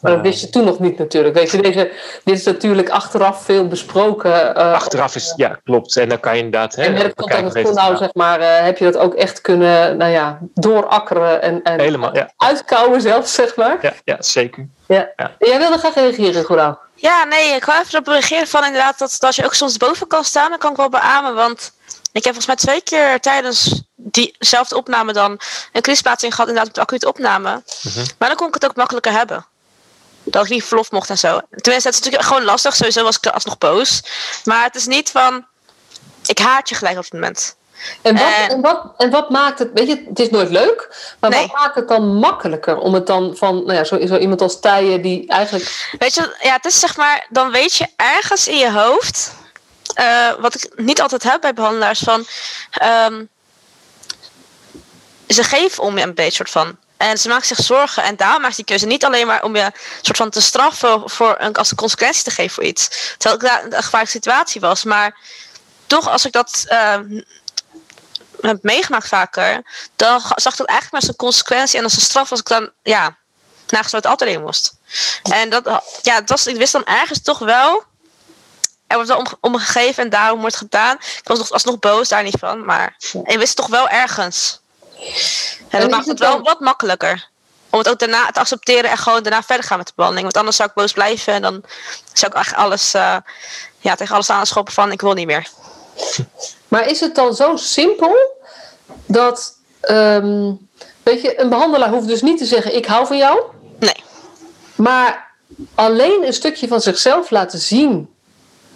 [0.00, 1.34] Maar dat wist je toen nog niet natuurlijk.
[1.34, 1.92] Weet je, deze,
[2.24, 4.30] dit is natuurlijk achteraf veel besproken.
[4.30, 5.96] Uh, achteraf is, ja, klopt.
[5.96, 6.74] En dan kan je inderdaad...
[6.74, 9.96] En met het contact met nou, zeg maar, uh, heb je dat ook echt kunnen,
[9.96, 12.32] nou ja, doorakkeren en, en helemaal, ja.
[12.36, 13.78] uitkouwen zelfs, zeg maar.
[13.82, 14.68] Ja, ja zeker.
[14.86, 15.10] Ja.
[15.16, 15.36] ja.
[15.38, 16.78] Jij wilde graag reageren, Goedaan.
[16.94, 20.06] Ja, nee, ik wou even op reageren van inderdaad dat, dat je ook soms boven
[20.06, 20.50] kan staan.
[20.50, 21.72] Dan kan ik wel beamen, want
[22.12, 25.40] ik heb volgens mij twee keer tijdens diezelfde opname dan
[25.72, 27.62] een crisisplaatsing gehad, inderdaad met acute opname.
[27.82, 28.04] Mm-hmm.
[28.18, 29.46] Maar dan kon ik het ook makkelijker hebben.
[30.22, 31.40] Dat ik niet verlof mocht en zo.
[31.50, 32.76] Tenminste, het is natuurlijk gewoon lastig.
[32.76, 34.02] Sowieso was ik alsnog boos.
[34.44, 35.46] Maar het is niet van,
[36.26, 37.56] ik haat je gelijk op het moment.
[38.02, 40.96] En wat, en, en, wat, en wat maakt het, weet je, het is nooit leuk,
[41.20, 41.40] maar nee.
[41.40, 44.60] wat maakt het dan makkelijker om het dan van, nou ja, zo, zo iemand als
[44.60, 45.94] Tijen die eigenlijk...
[45.98, 49.32] Weet je, ja, het is zeg maar, dan weet je ergens in je hoofd,
[49.94, 52.26] uh, wat ik niet altijd heb bij behandelaars, van
[52.82, 53.28] um,
[55.28, 56.78] ze geven om je een beetje soort van.
[56.96, 59.72] En ze maken zich zorgen en daarom maakt die keuze niet alleen maar om je
[60.02, 62.88] soort van te straffen voor een, als een consequentie te geven voor iets.
[63.18, 65.18] Terwijl ik daar een gevaarlijke situatie was, maar
[65.86, 66.98] toch als ik dat uh,
[68.40, 69.62] heb meegemaakt vaker,
[69.96, 72.46] dan zag ik dat eigenlijk maar als een consequentie en als een straf als ik
[72.46, 73.16] dan, ja,
[73.68, 74.72] nagesloten altijd in moest.
[75.22, 77.84] En dat, ja, het was, ik wist dan ergens toch wel,
[78.90, 80.94] er wordt wel om, omgegeven en daarom wordt gedaan.
[80.96, 84.60] Ik was nog, alsnog boos daar niet van, maar ik wist toch wel ergens.
[85.68, 87.28] En dat maakt het wel wat makkelijker.
[87.70, 90.26] om het ook daarna te accepteren en gewoon daarna verder gaan met de behandeling.
[90.26, 91.62] Want anders zou ik boos blijven en dan
[92.12, 93.16] zou ik eigenlijk alles, uh,
[93.78, 95.48] ja, tegen alles aanschoppen van ik wil niet meer.
[96.68, 98.16] Maar is het dan zo simpel
[99.06, 99.56] dat,
[99.90, 100.68] um,
[101.02, 103.42] weet je, een behandelaar hoeft dus niet te zeggen ik hou van jou?
[103.78, 104.04] Nee.
[104.74, 105.30] Maar
[105.74, 108.14] alleen een stukje van zichzelf laten zien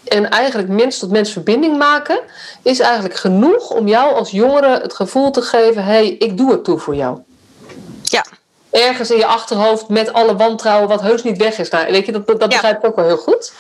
[0.05, 2.21] en eigenlijk mens tot mens verbinding maken,
[2.63, 6.51] is eigenlijk genoeg om jou als jongere het gevoel te geven: hé, hey, ik doe
[6.51, 7.19] het toe voor jou.
[8.03, 8.25] Ja.
[8.71, 11.71] Ergens in je achterhoofd met alle wantrouwen wat heus niet weg is.
[11.71, 13.53] Nou, weet je, dat, dat begrijp ik ook wel heel goed.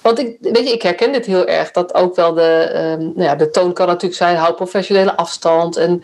[0.00, 1.70] Want ik, weet je, ik herken dit heel erg.
[1.70, 5.76] Dat ook wel de, um, nou ja, de toon kan natuurlijk zijn: hou professionele afstand.
[5.76, 6.02] En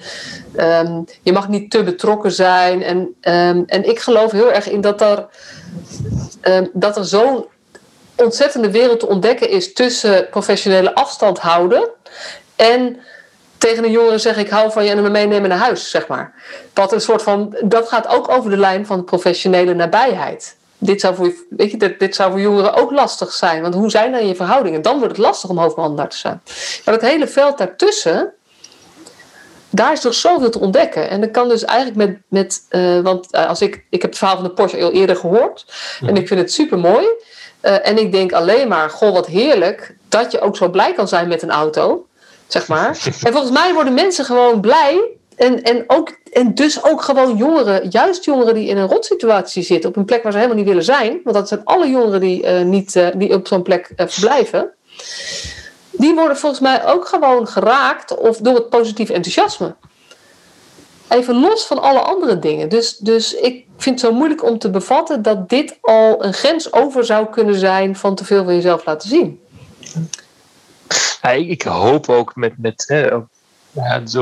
[0.57, 2.83] um, je mag niet te betrokken zijn.
[2.83, 5.27] En, um, en ik geloof heel erg in dat er,
[6.73, 7.47] dat er zo'n
[8.17, 11.89] ontzettende wereld te ontdekken is tussen professionele afstand houden
[12.57, 13.01] en
[13.63, 16.35] tegen een jongere zeggen ik hou van je en hem meenemen naar huis, zeg maar.
[16.75, 20.57] Wat een soort van, dat gaat ook over de lijn van professionele nabijheid.
[20.79, 23.63] Dit zou, voor, weet je, dit, dit zou voor jongeren ook lastig zijn.
[23.63, 24.83] Want hoe zijn dan je verhoudingen?
[24.83, 26.43] Dan wordt het lastig om hoofdbehandelaar te zijn.
[26.85, 28.33] Maar het hele veld daartussen,
[29.71, 31.11] daar is nog zoveel te ontdekken.
[31.11, 34.37] En dat kan dus eigenlijk met, met uh, want als ik, ik heb het verhaal
[34.37, 35.67] van de Porsche al eerder gehoord.
[36.07, 37.07] En ik vind het super mooi.
[37.63, 41.09] Uh, en ik denk alleen maar, goh, wat heerlijk dat je ook zo blij kan
[41.09, 42.07] zijn met een auto,
[42.47, 42.87] zeg maar.
[43.25, 45.11] en volgens mij worden mensen gewoon blij.
[45.37, 49.91] En, en, ook, en dus ook gewoon jongeren, juist jongeren die in een rotsituatie zitten,
[49.91, 52.43] op een plek waar ze helemaal niet willen zijn, want dat zijn alle jongeren die,
[52.43, 54.71] uh, niet, uh, die op zo'n plek verblijven,
[55.91, 59.75] die worden volgens mij ook gewoon geraakt of door het positieve enthousiasme.
[61.13, 62.69] Even los van alle andere dingen.
[62.69, 66.73] Dus, dus ik vind het zo moeilijk om te bevatten dat dit al een grens
[66.73, 69.41] over zou kunnen zijn van te veel van jezelf laten zien.
[71.23, 73.11] Ja, ik hoop ook met, met hè,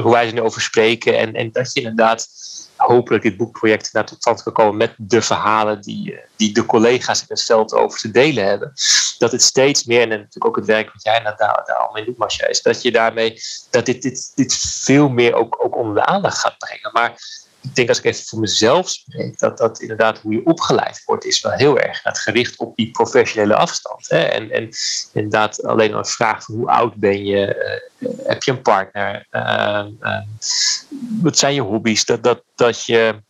[0.00, 2.29] hoe wij nu over spreken en, en dat je inderdaad
[2.86, 7.20] hopelijk dit boekproject naar tot stand kan komen met de verhalen die, die de collega's
[7.20, 8.72] in het veld over te delen hebben.
[9.18, 12.16] Dat het steeds meer, en natuurlijk ook het werk wat jij daar, al mee doet,
[12.16, 13.40] Masha, is dat je daarmee,
[13.70, 16.90] dat dit, dit, dit veel meer ook, ook onder de aandacht gaat brengen.
[16.92, 17.14] Maar
[17.62, 21.24] ik denk als ik even voor mezelf spreek, dat dat inderdaad hoe je opgeleid wordt,
[21.24, 24.08] is wel heel erg het gericht op die professionele afstand.
[24.08, 24.18] Hè?
[24.18, 24.68] En, en
[25.12, 29.84] inderdaad alleen een vraag van hoe oud ben je, uh, heb je een partner, uh,
[30.00, 30.20] uh,
[31.22, 33.22] wat zijn je hobby's, dat, dat, dat je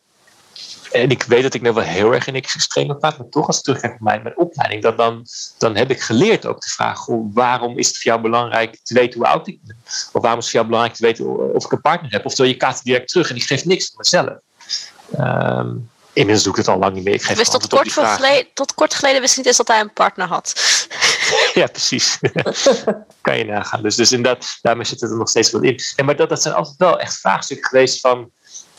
[0.91, 3.59] en ik weet dat ik nu wel heel erg in extreme praat, maar toch als
[3.59, 5.27] ik terugkijk op mijn, mijn opleiding, dat dan,
[5.59, 9.21] dan heb ik geleerd ook de vraag: waarom is het voor jou belangrijk te weten
[9.21, 9.77] hoe oud ik ben?
[10.13, 12.27] Of waarom is het voor jou belangrijk te weten of ik een partner heb?
[12.27, 14.39] Oftewel, je kaart direct terug en die geeft niks van mezelf.
[15.19, 17.15] Um, inmiddels doe ik het al lang niet meer.
[17.15, 20.27] Ik geef tot, kort geleden, tot kort geleden wist niet eens dat hij een partner
[20.27, 20.55] had.
[21.55, 22.19] ja, precies.
[23.21, 23.83] kan je nagaan.
[23.83, 25.81] Dus, dus inderdaad, daarmee zit het er nog steeds wat in.
[25.97, 28.31] En maar dat, dat zijn altijd wel echt vraagstukken geweest van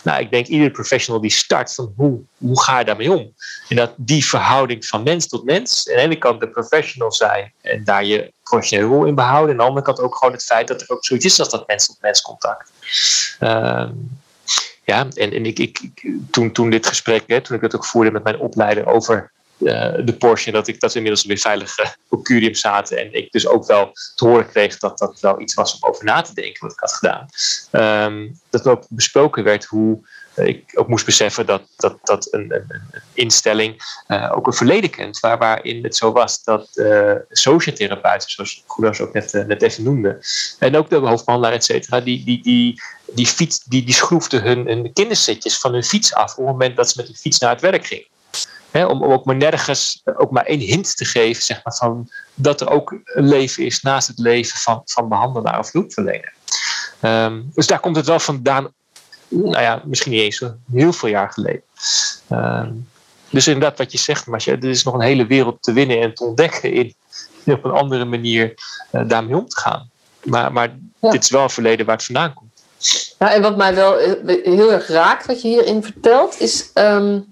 [0.04, 3.34] nou, ik denk iedere professional die start van hoe, hoe ga je daarmee om?
[3.70, 7.54] En dat die verhouding van mens tot mens, aan de ene kant de professional zijn
[7.62, 10.44] en daar je professionele rol in behouden, en aan de andere kant ook gewoon het
[10.44, 12.72] feit dat er ook zoiets is als dat mens tot mens contact.
[13.40, 13.90] Uh,
[14.84, 15.80] ja, en, en ik, ik,
[16.32, 19.32] toen, toen dit gesprek, hè, toen ik het ook voerde met mijn opleider over
[20.06, 20.52] de Porsche.
[20.52, 22.98] Dat, ik, dat inmiddels weer veilig uh, op Curium zaten.
[22.98, 26.06] En ik dus ook wel te horen kreeg dat dat wel iets was om over
[26.06, 27.28] na te denken wat ik had gedaan.
[28.06, 30.00] Um, dat ook besproken werd hoe
[30.36, 34.00] uh, ik ook moest beseffen dat, dat, dat een, een, een instelling
[34.32, 35.20] ook een verleden kent.
[35.20, 36.70] Waar, waarin het zo was dat
[37.30, 40.26] sociotherapeuten, zoals Goeders ook net, net even noemde.
[40.60, 42.02] En ook de hoofdbehandelaar, et cetera.
[42.02, 42.82] Die, die, die,
[43.14, 46.32] die, fiets, die, die schroefden hun, hun kindersetjes van hun fiets af.
[46.32, 48.10] op het moment dat ze met hun fiets naar het werk gingen
[48.72, 52.62] om, om, ook maar nergens ook maar één hint te geven, zeg maar, van dat
[52.62, 56.34] er ook een leven is naast het leven van, van behandelaar of hulpverlener.
[57.02, 58.74] Um, dus daar komt het wel vandaan,
[59.28, 61.64] nou ja, misschien niet eens heel veel jaar geleden.
[62.32, 62.90] Um,
[63.30, 66.14] dus inderdaad, wat je zegt, maar er is nog een hele wereld te winnen en
[66.14, 66.94] te ontdekken in,
[67.46, 68.54] op een andere manier
[68.92, 69.90] uh, daarmee om te gaan.
[70.24, 71.12] Maar, maar ja.
[71.12, 72.50] dit is wel een verleden waar het vandaan komt.
[73.20, 73.98] Ja, en wat mij wel
[74.44, 77.31] heel erg raakt, wat je hierin vertelt, is um,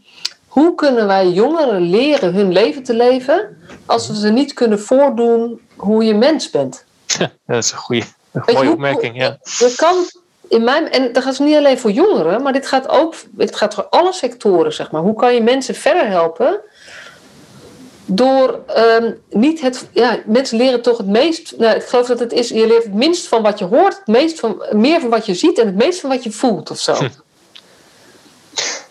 [0.49, 5.61] hoe kunnen wij jongeren leren hun leven te leven als we ze niet kunnen voordoen
[5.75, 6.85] hoe je mens bent?
[7.05, 8.03] Ja, dat is een goede,
[8.45, 9.17] mooie opmerking.
[9.17, 9.37] Ja.
[9.41, 9.95] Je kan
[10.47, 13.73] in mijn, en dat gaat niet alleen voor jongeren, maar dit gaat ook dit gaat
[13.73, 14.73] voor alle sectoren.
[14.73, 15.01] Zeg maar.
[15.01, 16.59] Hoe kan je mensen verder helpen?
[18.05, 19.87] Door um, niet het.
[19.91, 21.53] Ja, mensen leren toch het meest.
[21.57, 22.49] Nou, ik geloof dat het is.
[22.49, 25.33] Je leert het minst van wat je hoort, het meest van, meer van wat je
[25.33, 26.97] ziet en het meest van wat je voelt of zo.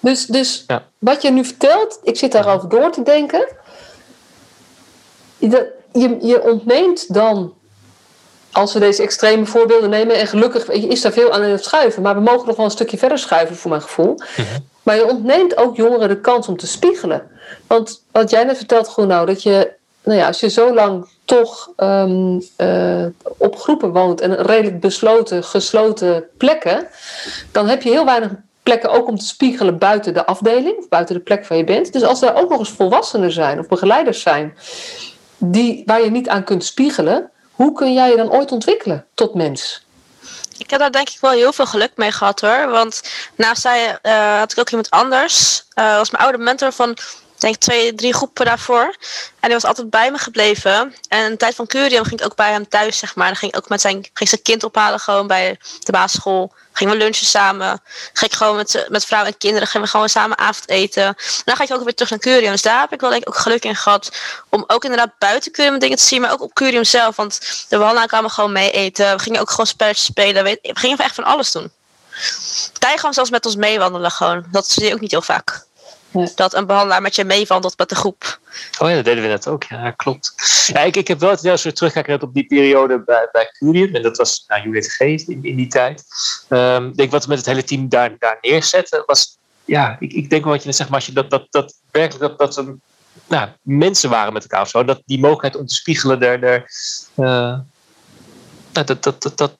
[0.00, 0.82] Dus, dus ja.
[0.98, 3.46] wat je nu vertelt, ik zit daarover door te denken.
[5.38, 7.54] Je, je ontneemt dan,
[8.52, 12.14] als we deze extreme voorbeelden nemen, en gelukkig is daar veel aan het schuiven, maar
[12.14, 14.12] we mogen nog wel een stukje verder schuiven voor mijn gevoel.
[14.12, 14.66] Mm -hmm.
[14.82, 17.30] Maar je ontneemt ook jongeren de kans om te spiegelen.
[17.66, 21.72] Want wat jij net vertelt, nou dat je, nou ja, als je zo lang toch
[21.76, 23.06] um, uh,
[23.38, 26.88] op groepen woont en redelijk besloten, gesloten plekken,
[27.52, 28.30] dan heb je heel weinig
[28.68, 31.92] plekken ook om te spiegelen buiten de afdeling, buiten de plek waar je bent.
[31.92, 34.56] Dus als er ook nog eens volwassenen zijn of begeleiders zijn
[35.38, 39.34] die, waar je niet aan kunt spiegelen, hoe kun jij je dan ooit ontwikkelen tot
[39.34, 39.86] mens?
[40.58, 42.68] Ik heb daar denk ik wel heel veel geluk mee gehad hoor.
[42.70, 43.02] Want
[43.34, 45.64] naast zij uh, had ik ook iemand anders.
[45.74, 46.96] Was mijn oude mentor van
[47.38, 48.96] denk twee, drie groepen daarvoor.
[49.40, 50.94] En hij was altijd bij me gebleven.
[51.08, 53.26] En in tijd van Curium ging ik ook bij hem thuis, zeg maar.
[53.26, 56.52] Dan ging ik ook met zijn, ging zijn kind ophalen gewoon bij de basisschool.
[56.72, 57.82] Gingen we lunchen samen.
[58.12, 61.04] Ging ik gewoon met, met vrouw en kinderen gingen we gewoon samen avondeten.
[61.04, 62.52] En dan ga ik ook weer terug naar Curium.
[62.52, 64.12] Dus daar heb ik wel denk ook geluk in gehad.
[64.48, 66.20] Om ook inderdaad buiten Curium dingen te zien.
[66.20, 67.16] Maar ook op Curium zelf.
[67.16, 69.16] Want de behandelaren kwamen gewoon mee eten.
[69.16, 70.44] We gingen ook gewoon spelletjes spelen.
[70.44, 71.72] We gingen echt van alles doen.
[72.78, 74.44] Tij gewoon zelfs met ons meewandelen gewoon.
[74.50, 75.66] Dat zie je ook niet heel vaak.
[76.34, 78.40] Dat een behandelaar met je meewandelt met de groep.
[78.78, 79.62] Oh ja, dat deden we net ook.
[79.62, 80.34] Ja, klopt.
[80.66, 83.94] Ja, ik, ik heb wel het soort terugkijken op die periode bij, bij Curium.
[83.94, 86.04] En dat was nou, UWTG in, in die tijd.
[86.48, 89.38] Um, ik denk wat we met het hele team daar, daar neerzetten was...
[89.64, 91.74] Ja, ik, ik denk wel wat je net zegt, maar als je dat, dat, dat
[91.90, 92.76] werkelijk dat, dat we
[93.26, 94.84] nou, mensen waren met elkaar of zo.
[94.84, 96.70] Dat die mogelijkheid om te spiegelen, daar, daar,
[97.16, 97.58] uh,
[98.72, 99.56] dat, dat, dat, dat,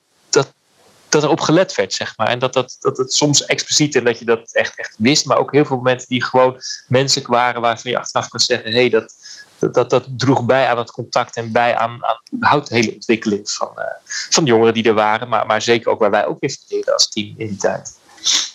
[1.09, 2.29] dat er op gelet werd, zeg maar.
[2.29, 5.39] En dat, dat, dat het soms expliciet en dat je dat echt, echt wist, maar
[5.39, 8.89] ook heel veel momenten die gewoon mensen waren waarvan je achteraf kan zeggen: hé, hey,
[8.89, 9.15] dat,
[9.59, 12.21] dat, dat, dat, droeg bij aan het contact en bij aan, aan
[12.65, 13.85] de hele ontwikkeling van, uh,
[14.31, 17.09] van de jongeren die er waren, maar, maar zeker ook waar wij ook weer als
[17.09, 17.97] team in die tijd.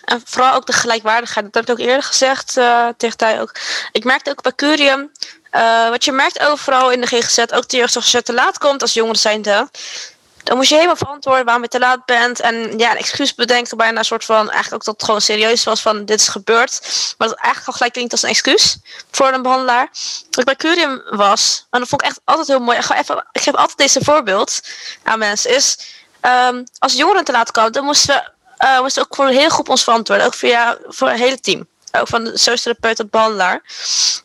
[0.05, 3.55] En vooral ook de gelijkwaardigheid, dat heb ik ook eerder gezegd uh, tegen Thij ook.
[3.91, 5.11] Ik merkte ook bij Curium,
[5.51, 8.93] uh, wat je merkt overal in de GGZ, ook de jeugdzorg te laat komt als
[8.93, 9.69] jongeren zijnde,
[10.43, 12.39] dan moest je helemaal verantwoorden waarom je te laat bent.
[12.39, 15.63] En ja, een excuus bedenken bijna een soort van, eigenlijk ook dat het gewoon serieus
[15.63, 16.79] was van dit is gebeurd.
[17.17, 18.77] Maar dat eigenlijk al gelijk klinkt als een excuus
[19.11, 19.89] voor een behandelaar.
[20.29, 22.77] Wat ik bij Curium was, en dat vond ik echt altijd heel mooi.
[22.77, 24.59] Ik, even, ik geef altijd deze voorbeeld
[25.03, 25.77] aan mensen, is
[26.21, 28.31] um, als jongeren te laat komen, dan moesten we,
[28.65, 30.25] uh, moesten ook voor de hele groep ons verantwoorden.
[30.25, 31.67] Ook via, voor het hele team.
[31.97, 33.61] Ook van de sociotherapeut tot behandelaar.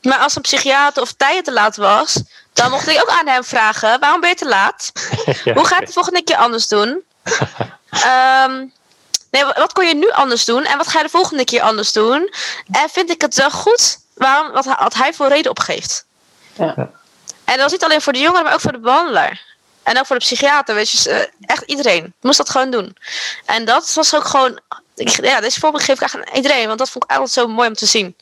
[0.03, 3.45] Maar als een psychiater of tijden te laat was, dan mocht ik ook aan hem
[3.45, 4.93] vragen: waarom ben je te laat?
[5.57, 6.89] Hoe ga je het de volgende keer anders doen?
[6.89, 8.73] um,
[9.31, 10.65] nee, wat kon je nu anders doen?
[10.65, 12.35] En wat ga je de volgende keer anders doen?
[12.71, 16.05] En vind ik het wel goed waarom, wat, wat hij voor reden opgeeft?
[16.53, 16.75] Ja.
[17.45, 19.41] En dat was niet alleen voor de jongeren, maar ook voor de behandelaar.
[19.83, 22.97] En ook voor de psychiater, weet je, eh, echt iedereen moest dat gewoon doen.
[23.45, 24.61] En dat was ook gewoon,
[25.05, 27.69] ja, deze voorbeeld geef ik echt aan iedereen, want dat vond ik altijd zo mooi
[27.69, 28.17] om te zien.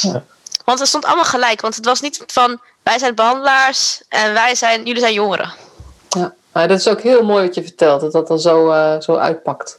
[0.00, 0.22] Ja.
[0.64, 4.54] Want het stond allemaal gelijk, want het was niet van wij zijn behandelaars en wij
[4.54, 5.52] zijn, jullie zijn jongeren.
[6.08, 9.00] Ja, maar dat is ook heel mooi wat je vertelt, dat dat dan zo, uh,
[9.00, 9.78] zo uitpakt.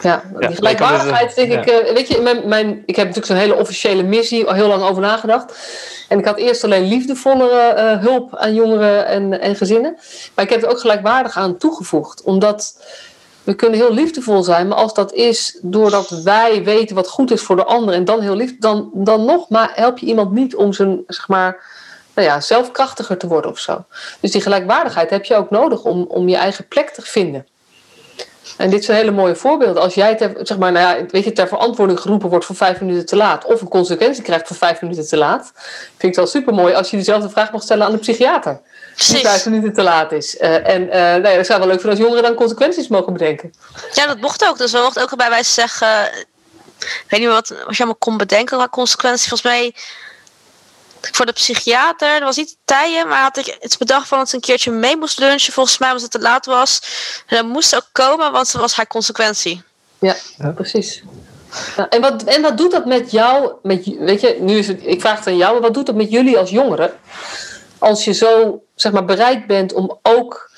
[0.00, 1.70] Ja, die gelijkwaardigheid denk ik.
[1.70, 4.82] Uh, weet je, mijn, mijn, ik heb natuurlijk zo'n hele officiële missie al heel lang
[4.82, 5.58] over nagedacht.
[6.08, 9.98] En ik had eerst alleen liefdevollere uh, hulp aan jongeren en, en gezinnen.
[10.34, 12.22] Maar ik heb er ook gelijkwaardig aan toegevoegd.
[12.22, 12.76] Omdat
[13.44, 17.42] we kunnen heel liefdevol zijn, maar als dat is doordat wij weten wat goed is
[17.42, 20.56] voor de ander en dan heel lief, dan, dan nog maar help je iemand niet
[20.56, 21.64] om zijn, zeg maar,
[22.14, 23.84] nou ja, zelfkrachtiger te worden of zo.
[24.20, 27.46] Dus die gelijkwaardigheid heb je ook nodig om, om je eigen plek te vinden.
[28.56, 29.82] En dit zijn hele mooie voorbeelden.
[29.82, 32.80] Als jij ter, zeg maar, nou ja, weet je, ter verantwoording geroepen wordt voor vijf
[32.80, 36.16] minuten te laat, of een consequentie krijgt voor vijf minuten te laat, vind ik het
[36.16, 38.60] wel super mooi als je dezelfde vraag mag stellen aan de psychiater.
[38.96, 40.36] Die vijf minuten te laat is.
[40.40, 43.12] Uh, en uh, nou ja, dat zou wel leuk vinden als jongeren dan consequenties mogen
[43.12, 43.54] bedenken.
[43.92, 44.58] Ja, dat mocht ook.
[44.58, 46.04] Dus we mochten ook bij wijze zeggen.
[46.78, 49.28] Ik weet niet meer wat, wat je allemaal kon bedenken qua consequenties.
[49.28, 49.74] Volgens mij
[51.00, 54.34] voor de psychiater, dat was niet tijden, maar had ik iets bedacht van dat ze
[54.34, 55.52] een keertje mee moest lunchen.
[55.52, 56.80] Volgens mij was het te laat was.
[57.26, 59.62] En dat moest ook komen, want dat was haar consequentie.
[59.98, 60.50] Ja, ja.
[60.50, 61.02] precies.
[61.76, 63.52] Ja, en, wat, en wat doet dat met jou?
[63.62, 65.94] Met, weet je, nu is het, ik vraag het aan jou, maar wat doet dat
[65.94, 66.92] met jullie als jongeren?
[67.82, 70.50] Als je zo zeg maar, bereid bent om ook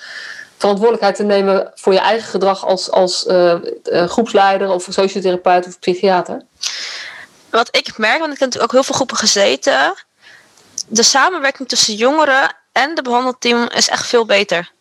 [0.56, 5.78] verantwoordelijkheid te nemen voor je eigen gedrag als, als uh, uh, groepsleider of sociotherapeut of
[5.78, 6.42] psychiater?
[7.50, 9.94] Wat ik merk, want ik heb natuurlijk ook heel veel groepen gezeten,
[10.86, 14.72] de samenwerking tussen jongeren en de behandelteam is echt veel beter.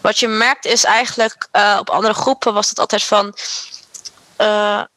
[0.00, 3.34] Wat je merkt is eigenlijk, uh, op andere groepen was het altijd van,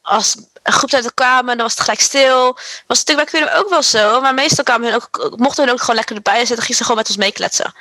[0.02, 0.36] als
[0.68, 2.58] een groep uit kwamen, dan was het gelijk stil.
[2.86, 5.80] Was het natuurlijk bij ook wel zo, maar meestal kwamen hun ook, mochten hun ook
[5.80, 7.74] gewoon lekker erbij zitten, gingen ze gewoon met ons meekletsen.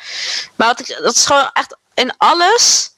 [0.55, 2.89] Maar wat ik, dat is gewoon echt in alles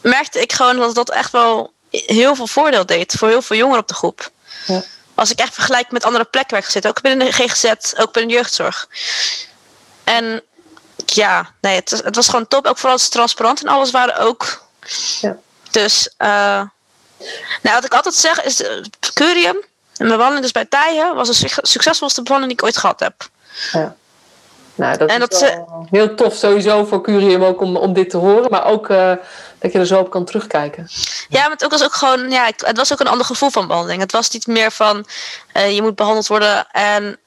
[0.00, 3.80] merkte ik gewoon dat dat echt wel heel veel voordeel deed voor heel veel jongeren
[3.80, 4.30] op de groep.
[4.66, 4.82] Ja
[5.14, 7.64] als ik echt vergelijk met andere plekken waar ik ook binnen de GGZ,
[7.96, 8.88] ook binnen de jeugdzorg.
[10.04, 10.42] En
[11.06, 12.66] ja, nee, het, het was gewoon top.
[12.66, 14.66] Ook vooral als transparant en alles waren ook.
[15.20, 15.36] Ja.
[15.70, 16.62] Dus, uh,
[17.62, 18.68] nou, wat ik altijd zeg is, uh,
[19.14, 19.56] Curium
[19.96, 23.28] En mijn wandeling dus bij Tijen was de succesvolste behandeling die ik ooit gehad heb.
[23.72, 23.96] Ja.
[24.74, 28.10] Nou, dat en is dat, wel heel tof sowieso voor Curium ook om, om dit
[28.10, 28.50] te horen.
[28.50, 29.12] Maar ook uh,
[29.58, 30.88] dat je er zo op kan terugkijken.
[31.28, 33.66] Ja, maar het, ook was ook gewoon, ja, het was ook een ander gevoel van
[33.66, 34.00] behandeling.
[34.00, 35.06] Het was niet meer van
[35.56, 37.18] uh, je moet behandeld worden en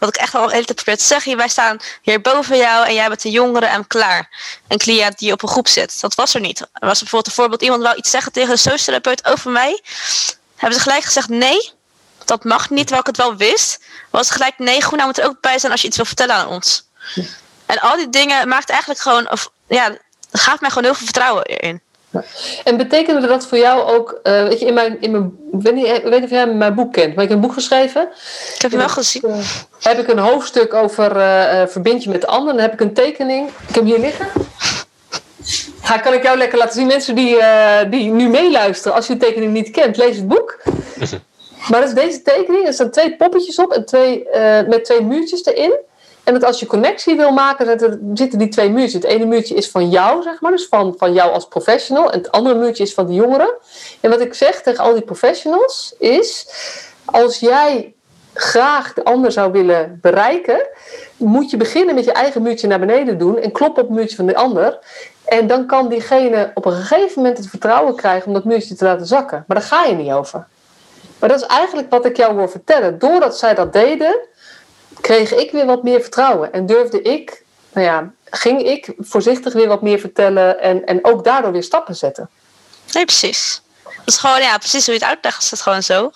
[0.00, 2.86] wat ik echt al de hele tijd probeer te zeggen, wij staan hier boven jou
[2.86, 4.28] en jij bent de jongere en klaar.
[4.68, 6.00] Een cliënt die op een groep zit.
[6.00, 6.60] Dat was er niet.
[6.60, 9.82] Er was bijvoorbeeld een voorbeeld, iemand wou iets zeggen tegen een sociotherapeut over mij.
[10.56, 11.72] Hebben ze gelijk gezegd nee,
[12.24, 13.84] dat mag niet, terwijl ik het wel wist.
[14.10, 16.34] Was gelijk nee, goed, nou moet er ook bij zijn als je iets wil vertellen
[16.34, 16.84] aan ons.
[17.66, 19.96] En al die dingen maakt eigenlijk gewoon, of ja,
[20.32, 21.82] gaat mij gewoon heel veel vertrouwen in.
[22.64, 25.74] En betekende dat voor jou ook, uh, weet je, in mijn, in mijn ik weet,
[25.74, 28.08] niet, ik weet niet of jij mijn boek kent, maar ik heb een boek geschreven.
[28.54, 29.22] Ik heb hem wel gezien.
[29.26, 29.36] Uh,
[29.80, 32.54] heb ik een hoofdstuk over uh, verbind je met anderen.
[32.54, 33.48] Dan heb ik een tekening.
[33.48, 34.26] Ik heb hem hier liggen.
[35.82, 36.86] Ga, kan ik jou lekker laten zien.
[36.86, 37.36] Mensen die,
[37.90, 40.62] die nu meeluisteren, als je de tekening niet kent, lees het boek.
[41.70, 42.66] maar dat is deze tekening.
[42.66, 44.28] Er staan twee poppetjes op en twee,
[44.68, 45.78] met twee muurtjes erin.
[46.24, 49.02] En dat als je connectie wil maken, zitten die twee muurtjes.
[49.02, 52.12] Het ene muurtje is van jou, zeg maar, dus van, van jou als professional.
[52.12, 53.50] En het andere muurtje is van de jongeren.
[54.00, 56.46] En wat ik zeg tegen al die professionals is:
[57.04, 57.94] als jij
[58.34, 60.66] graag de ander zou willen bereiken,
[61.16, 64.16] moet je beginnen met je eigen muurtje naar beneden doen en kloppen op het muurtje
[64.16, 64.78] van de ander.
[65.24, 68.84] En dan kan diegene op een gegeven moment het vertrouwen krijgen om dat muurtje te
[68.84, 69.44] laten zakken.
[69.46, 70.46] Maar daar ga je niet over.
[71.18, 72.98] Maar dat is eigenlijk wat ik jou wil vertellen.
[72.98, 74.20] Doordat zij dat deden,
[75.00, 76.52] kreeg ik weer wat meer vertrouwen.
[76.52, 81.24] En durfde ik, nou ja, ging ik voorzichtig weer wat meer vertellen en, en ook
[81.24, 82.28] daardoor weer stappen zetten.
[82.92, 83.62] Nee, precies.
[83.82, 86.10] Dat is gewoon, ja, precies hoe je het uitlegt, is het gewoon zo.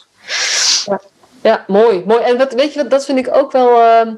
[0.85, 1.01] Ja,
[1.43, 2.22] ja mooi, mooi.
[2.22, 3.80] En dat, weet je wat, dat vind ik ook wel.
[3.80, 4.12] Uh,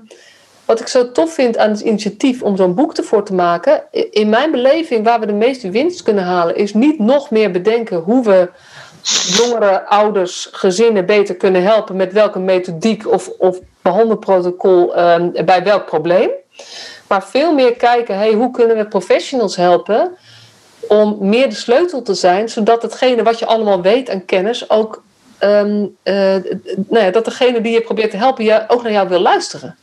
[0.66, 3.82] wat ik zo tof vind aan het initiatief om zo'n boek ervoor te maken.
[3.90, 7.98] In mijn beleving, waar we de meeste winst kunnen halen, is niet nog meer bedenken
[7.98, 8.50] hoe we
[9.36, 15.86] jongere ouders, gezinnen beter kunnen helpen met welke methodiek of, of behandelprotocol um, bij welk
[15.86, 16.30] probleem.
[17.08, 20.16] Maar veel meer kijken, hey, hoe kunnen we professionals helpen
[20.88, 25.02] om meer de sleutel te zijn, zodat hetgene wat je allemaal weet en kennis ook,
[25.40, 26.14] um, uh,
[26.88, 29.76] nou ja, dat degene die je probeert te helpen ook naar jou wil luisteren.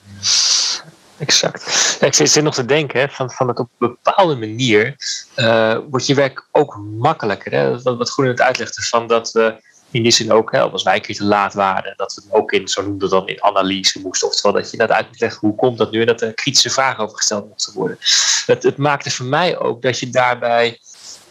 [1.17, 1.97] Exact.
[1.99, 4.95] ik zit nog te denken, hè, van, van dat op een bepaalde manier
[5.35, 7.51] uh, wordt je werk ook makkelijker.
[7.51, 7.81] Hè?
[7.81, 9.55] Wat, wat Groen het uitlegde, van dat we
[9.93, 12.51] in die zin ook, als wij een keer te laat waren, dat we het ook
[12.51, 14.27] in, zo noemden dan, in analyse moesten.
[14.27, 15.99] Oftewel dat je dat uit moet leggen, hoe komt dat nu?
[15.99, 17.97] En dat er kritische vragen over gesteld moesten worden.
[18.45, 20.79] Het, het maakte voor mij ook dat je daarbij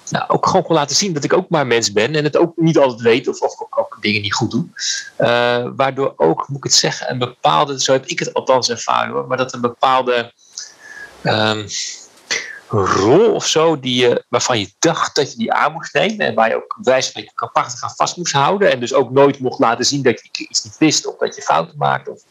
[0.09, 2.53] nou, ook gewoon kon laten zien dat ik ook maar mens ben en het ook
[2.57, 4.67] niet altijd weet of, of ook, dingen niet goed doe.
[5.19, 9.13] Uh, waardoor ook, moet ik het zeggen, een bepaalde, zo heb ik het althans ervaren
[9.13, 10.33] hoor, maar dat een bepaalde
[11.23, 11.67] um,
[12.73, 16.35] rol of zo die je, waarvan je dacht dat je die aan moest nemen en
[16.35, 19.59] waar je ook wijze van krachtig aan vast moest houden en dus ook nooit mocht
[19.59, 22.23] laten zien dat je iets niet wist of dat je fouten maakte of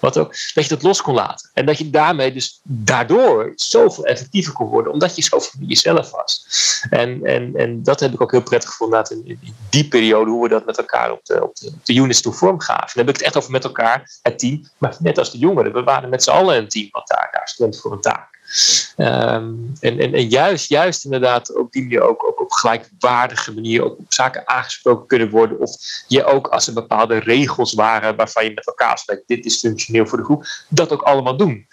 [0.00, 1.50] wat ook, dat je dat los kon laten.
[1.54, 6.10] En dat je daarmee dus daardoor zoveel effectiever kon worden, omdat je zo van jezelf
[6.10, 6.46] was.
[6.90, 10.42] En, en, en dat heb ik ook heel prettig gevonden in, in, die periode, hoe
[10.42, 12.90] we dat met elkaar op de, op de, op units toen vormgaven.
[12.94, 15.72] Dan heb ik het echt over met elkaar, het team, maar net als de jongeren.
[15.72, 18.33] We waren met z'n allen een team wat daar, daar stond voor een taak.
[18.96, 23.98] Um, en, en, juist, juist inderdaad op die manier ook, ook op gelijkwaardige manier ook
[23.98, 25.60] op zaken aangesproken kunnen worden.
[25.60, 25.76] Of
[26.08, 30.06] je ook als er bepaalde regels waren waarvan je met elkaar afspreekt, dit is functioneel
[30.06, 31.66] voor de groep, dat ook allemaal doen.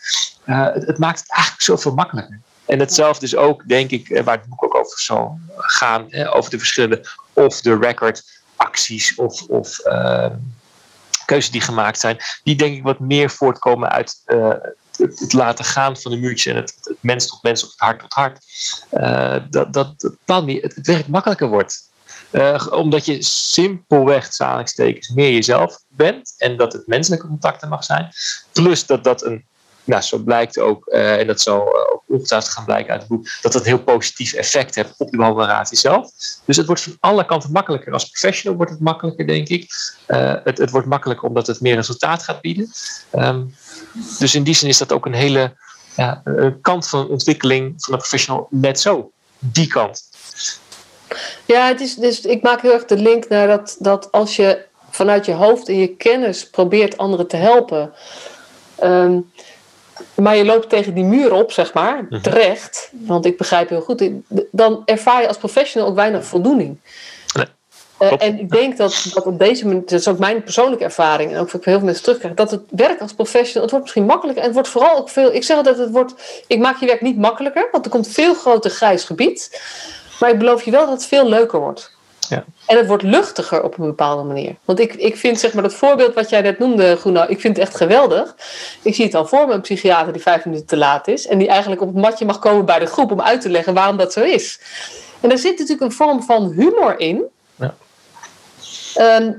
[0.46, 2.40] Uh, het, maakt het eigenlijk zoveel makkelijker.
[2.66, 6.52] En hetzelfde is ook, denk ik, eh, waar het boek ook over zal gaan, over
[6.52, 8.24] de verschillende off-the-record
[8.56, 10.26] acties of, of uh,
[11.26, 14.54] keuzes die gemaakt zijn, die denk ik wat meer voortkomen uit uh,
[15.02, 18.14] het, laten gaan van de muurtjes en het, mens tot mens of het hart tot
[18.14, 18.46] hart,
[18.92, 21.90] uh, dat, dat, dat het, het werk makkelijker wordt.
[22.32, 28.10] Uh, omdat je simpelweg, salingstekens, meer jezelf bent en dat het menselijke contacten mag zijn.
[28.52, 29.46] Plus dat dat een,
[29.84, 33.28] nou, zo blijkt ook, uh, en dat zal ook ongetwijfeld gaan blijken uit het boek,
[33.42, 36.12] dat dat een heel positief effect heeft op de behandelrelatie zelf.
[36.46, 37.94] Dus het wordt van alle kanten makkelijker.
[37.94, 39.72] Als professional wordt het makkelijker, denk ik.
[40.44, 42.72] Het, het wordt makkelijker omdat het meer resultaat gaat bieden.
[43.16, 43.56] Um,
[44.20, 45.54] dus in die zin is dat ook een hele
[45.96, 46.24] ja,
[46.62, 49.12] kant van ontwikkeling van een professional net zo.
[49.40, 50.04] Die kant.
[51.46, 54.66] Ja, het is, dus ik maak heel erg de link naar dat, dat als je
[54.90, 57.94] vanuit je hoofd en je kennis probeert anderen te helpen.
[58.84, 59.32] Um,
[60.16, 62.22] maar je loopt tegen die muur op, zeg maar, mhm.
[62.22, 62.90] terecht.
[62.92, 64.10] Want ik begrijp heel goed,
[64.52, 66.78] dan ervaar je als professional ook weinig voldoening.
[68.02, 71.34] Uh, en ik denk dat, dat op deze manier, dat is ook mijn persoonlijke ervaring,
[71.34, 74.06] en ook voor heel veel mensen terugkrijg, dat het werk als professional, het wordt misschien
[74.06, 76.14] makkelijker en het wordt vooral ook veel, ik zeg altijd, het wordt,
[76.48, 79.62] ik maak je werk niet makkelijker, want er komt veel groter grijs gebied,
[80.20, 82.00] maar ik beloof je wel dat het veel leuker wordt.
[82.30, 82.44] Ja.
[82.66, 84.56] En het wordt luchtiger op een bepaalde manier.
[84.66, 87.58] Want ik, ik vind zeg maar dat voorbeeld wat jij net noemde, Groenau, ik vind
[87.58, 88.36] het echt geweldig.
[88.82, 91.28] Ik zie het al voor me, een psychiater die vijf minuten te laat is.
[91.28, 93.74] En die eigenlijk op het matje mag komen bij de groep om uit te leggen
[93.74, 94.60] waarom dat zo is.
[95.20, 97.24] En daar zit natuurlijk een vorm van humor in.
[99.02, 99.32] Ehm,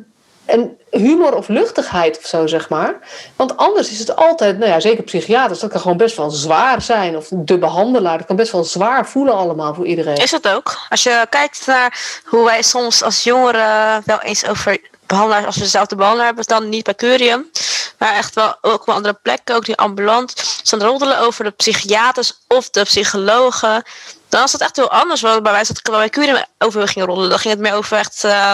[0.44, 2.98] en humor of luchtigheid of zo, zeg maar.
[3.36, 6.82] Want anders is het altijd, nou ja, zeker psychiaters, dat kan gewoon best wel zwaar
[6.82, 7.16] zijn.
[7.16, 10.16] Of de behandelaar, dat kan best wel zwaar voelen allemaal voor iedereen.
[10.16, 10.78] Is dat ook?
[10.88, 15.62] Als je kijkt naar hoe wij soms als jongeren wel eens over behandelaars, als we
[15.62, 17.50] dezelfde behandelaar hebben, dan niet bij Curium,
[17.98, 22.32] maar echt wel ook op andere plekken, ook die ambulant, ze roddelen over de psychiaters
[22.48, 23.82] of de psychologen.
[24.28, 25.20] Dan was dat echt heel anders.
[25.20, 27.30] Want bij wij zat bij Curium over gingen roddelen.
[27.30, 28.52] Dan ging het meer over echt, uh,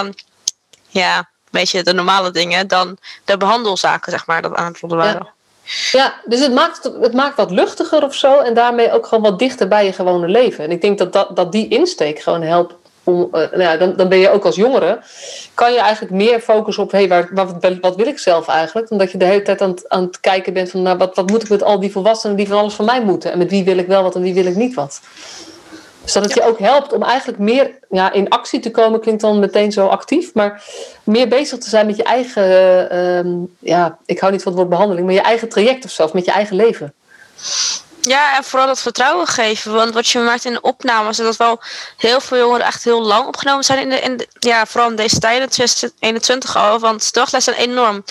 [0.89, 5.05] ja, weet je, de normale dingen dan de behandelzaken, zeg maar, dat aan het roddelen
[5.05, 5.27] waren.
[5.63, 5.99] Ja.
[5.99, 9.39] ja, dus het maakt, het maakt wat luchtiger of zo en daarmee ook gewoon wat
[9.39, 10.63] dichter bij je gewone leven.
[10.63, 12.73] En ik denk dat, dat, dat die insteek gewoon helpt
[13.03, 14.99] om, uh, nou ja, dan, dan ben je ook als jongere,
[15.53, 18.91] kan je eigenlijk meer focussen op, hey, waar, wat, wat wil ik zelf eigenlijk?
[18.91, 21.43] Omdat je de hele tijd aan aan het kijken bent van, nou, wat, wat moet
[21.43, 23.31] ik met al die volwassenen die van alles van mij moeten?
[23.31, 25.01] En met wie wil ik wel wat en wie wil ik niet wat?
[26.13, 29.21] Dus dat het je ook helpt om eigenlijk meer ja, in actie te komen, klinkt
[29.21, 30.63] dan meteen zo actief, maar
[31.03, 32.45] meer bezig te zijn met je eigen,
[32.95, 36.13] uh, ja, ik hou niet van het woord behandeling, maar je eigen traject of zelf,
[36.13, 36.93] met je eigen leven.
[38.01, 39.73] Ja, en vooral dat vertrouwen geven.
[39.73, 41.61] Want wat je merkt in de opnames is dat wel
[41.97, 43.79] heel veel jongeren echt heel lang opgenomen zijn.
[43.79, 46.79] In de, in de, ja, vooral in deze tijden, 2021 al.
[46.79, 48.03] Want de wachtlijsten zijn enorm.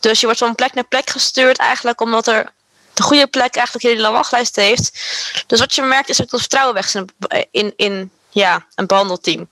[0.00, 2.52] Dus je wordt van plek naar plek gestuurd eigenlijk omdat er
[2.94, 5.00] de goede plek eigenlijk een hele wachtlijst heeft.
[5.46, 7.10] Dus wat je merkt is dat het vertrouwen weg is in,
[7.50, 9.48] in, in ja, een behandelteam.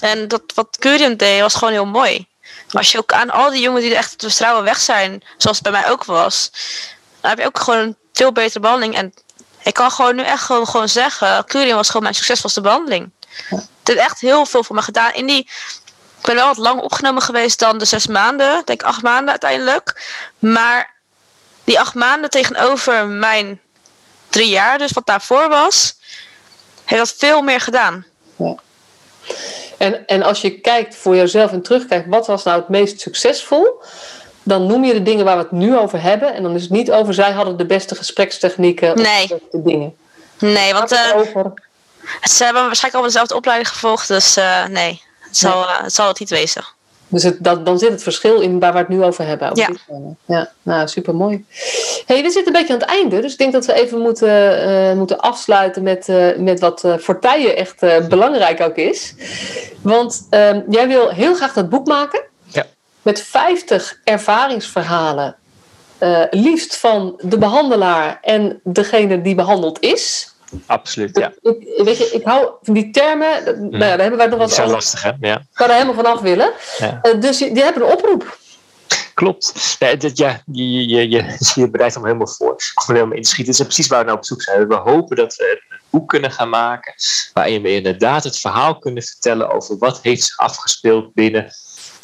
[0.00, 2.26] En dat, wat Curium deed was gewoon heel mooi.
[2.70, 5.58] Als je ook aan al die jongens die er echt het vertrouwen weg zijn, zoals
[5.58, 6.50] het bij mij ook was,
[7.20, 8.96] dan heb je ook gewoon een veel betere behandeling.
[8.96, 9.14] En
[9.62, 13.10] ik kan gewoon nu echt gewoon, gewoon zeggen, Curium was gewoon mijn succesvolste behandeling.
[13.48, 15.12] Het heeft echt heel veel voor me gedaan.
[15.12, 15.48] In die,
[16.18, 20.02] ik ben wel wat lang opgenomen geweest dan de zes maanden, denk acht maanden uiteindelijk.
[20.38, 20.93] Maar
[21.64, 23.60] die acht maanden tegenover mijn
[24.28, 25.96] drie jaar, dus wat daarvoor was,
[26.84, 28.06] heeft dat veel meer gedaan.
[28.36, 28.54] Ja.
[29.78, 33.82] En, en als je kijkt voor jezelf en terugkijkt, wat was nou het meest succesvol?
[34.42, 36.34] Dan noem je de dingen waar we het nu over hebben.
[36.34, 39.22] En dan is het niet over zij hadden de beste gesprekstechnieken nee.
[39.22, 39.96] of de beste dingen.
[40.38, 41.52] Nee, want uh, over...
[42.22, 44.08] ze hebben waarschijnlijk allemaal dezelfde opleiding gevolgd.
[44.08, 46.64] Dus uh, nee, het zal, uh, het zal het niet wezen.
[47.14, 49.50] Dus het, dat, dan zit het verschil in waar we het nu over hebben.
[49.54, 49.70] Ja.
[50.24, 51.44] ja, nou super mooi.
[52.06, 54.68] Hey, we zitten een beetje aan het einde, dus ik denk dat we even moeten,
[54.68, 59.14] uh, moeten afsluiten met, uh, met wat uh, voor Tijen echt belangrijk ook is.
[59.80, 62.22] Want ehm, jij wil heel graag dat boek maken.
[62.46, 62.64] Ja.
[63.02, 65.36] Met 50 ervaringsverhalen.
[66.30, 70.33] liefst van de behandelaar en degene die behandeld is.
[70.66, 71.32] Absoluut, ja.
[71.40, 74.38] Ik, weet je, ik hou van die termen, dat, nou ja, daar hebben wij nog
[74.38, 75.12] wat Dat is lastig, hè?
[75.20, 75.36] Ja.
[75.36, 76.52] Ik kan er helemaal vanaf willen.
[76.78, 77.00] Ja.
[77.02, 78.38] Uh, dus je hebt een oproep.
[79.14, 79.76] Klopt.
[79.78, 82.54] Ja, dit, ja, je, je, je, je bereidt hem helemaal voor.
[82.74, 83.52] Of helemaal inschieten.
[83.52, 84.68] Dat is precies waar we nou op zoek zijn.
[84.68, 86.94] We hopen dat we een boek kunnen gaan maken.
[87.32, 91.52] Waarin we inderdaad het verhaal kunnen vertellen over wat heeft zich afgespeeld binnen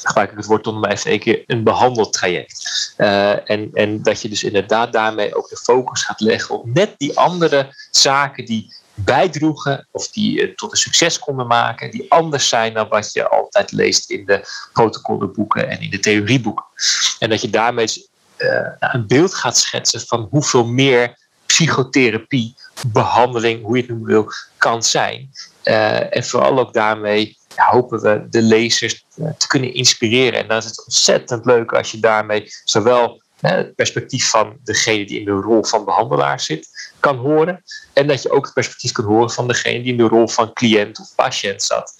[0.02, 2.94] gebruik ik het woord nog maar even een keer, een behandeltraject.
[2.96, 6.94] Uh, en, en dat je dus inderdaad daarmee ook de focus gaat leggen op net
[6.96, 12.48] die andere zaken die bijdroegen of die uh, tot een succes konden maken, die anders
[12.48, 16.64] zijn dan wat je altijd leest in de protocollenboeken en in de theorieboeken.
[17.18, 22.54] En dat je daarmee uh, een beeld gaat schetsen van hoeveel meer psychotherapie,
[22.86, 25.30] behandeling, hoe je het noemen wil, kan zijn.
[25.62, 29.04] en vooral ook daarmee hopen we de lezers
[29.38, 30.40] te kunnen inspireren.
[30.40, 35.06] En dan is het ontzettend leuk als je daarmee zowel hè, het perspectief van degene
[35.06, 36.68] die in de rol van behandelaar zit,
[37.00, 37.62] kan horen.
[37.92, 40.52] En dat je ook het perspectief kan horen van degene die in de rol van
[40.52, 41.94] cliënt of patiënt zat.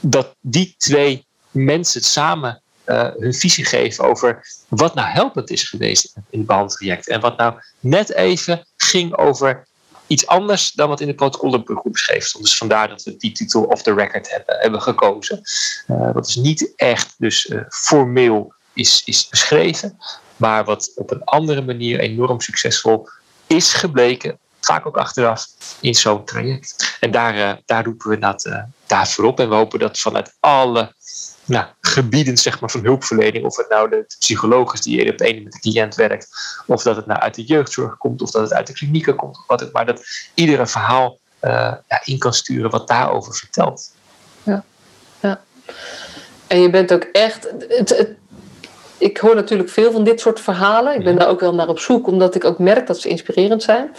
[0.00, 6.12] Dat die twee mensen samen uh, hun visie geven over wat nou helpend is geweest
[6.30, 7.08] in het behandeltraject.
[7.08, 9.68] En wat nou net even ging over
[10.10, 12.44] iets anders dan wat in het protocollenboek beschreven stond.
[12.44, 15.40] Dus vandaar dat we die titel of the record hebben, hebben gekozen.
[15.88, 19.98] Uh, wat dus niet echt dus, uh, formeel is, is beschreven,
[20.36, 23.08] maar wat op een andere manier enorm succesvol
[23.46, 25.46] is gebleken, vaak ook achteraf,
[25.80, 26.96] in zo'n traject.
[27.00, 28.50] En daar, uh, daar roepen we dat,
[28.86, 30.94] daarvoor op en we hopen dat vanuit alle
[31.44, 35.40] nou, gebieden zeg maar, van hulpverlening, of het nou de psycholoog is die op ene
[35.40, 36.28] met de cliënt werkt,
[36.66, 39.36] of dat het nou uit de jeugdzorg komt, of dat het uit de klinieken komt,
[39.36, 40.02] of wat het, maar dat
[40.34, 41.50] ieder een verhaal uh,
[41.88, 43.90] ja, in kan sturen wat daarover vertelt.
[44.42, 44.64] Ja,
[45.20, 45.40] ja.
[46.46, 47.48] En je bent ook echt.
[47.68, 48.08] Het, het,
[48.98, 50.94] ik hoor natuurlijk veel van dit soort verhalen.
[50.94, 53.62] Ik ben daar ook wel naar op zoek, omdat ik ook merk dat ze inspirerend
[53.62, 53.90] zijn.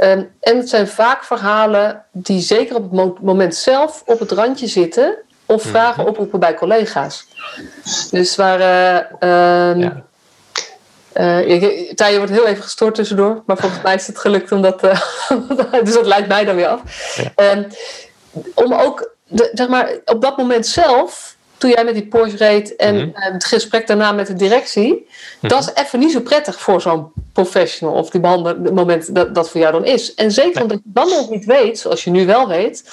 [0.00, 4.66] Um, en het zijn vaak verhalen die zeker op het moment zelf op het randje
[4.66, 5.16] zitten
[5.48, 7.26] of vragen oproepen bij collega's.
[8.10, 8.60] Dus waar.
[9.18, 10.02] ehm, Ja.
[11.94, 14.82] Tije wordt heel even gestoord tussendoor, maar volgens mij is het gelukt om dat.
[14.82, 15.00] eh,
[15.84, 16.80] dus dat leidt mij dan weer af.
[17.16, 17.32] Ja.
[17.34, 17.62] Ehm,
[18.54, 22.76] om ook, de, zeg maar, op dat moment zelf, toen jij met die Porsche reed
[22.76, 23.08] en Mhm.
[23.32, 25.08] het gesprek daarna met de directie,
[25.40, 28.20] dat is even niet zo prettig voor zo'n professional of die
[28.72, 30.14] moment dat dat voor jou dan is.
[30.14, 30.62] En zeker Nee.
[30.62, 32.84] omdat je dan nog niet weet, zoals je nu wel weet,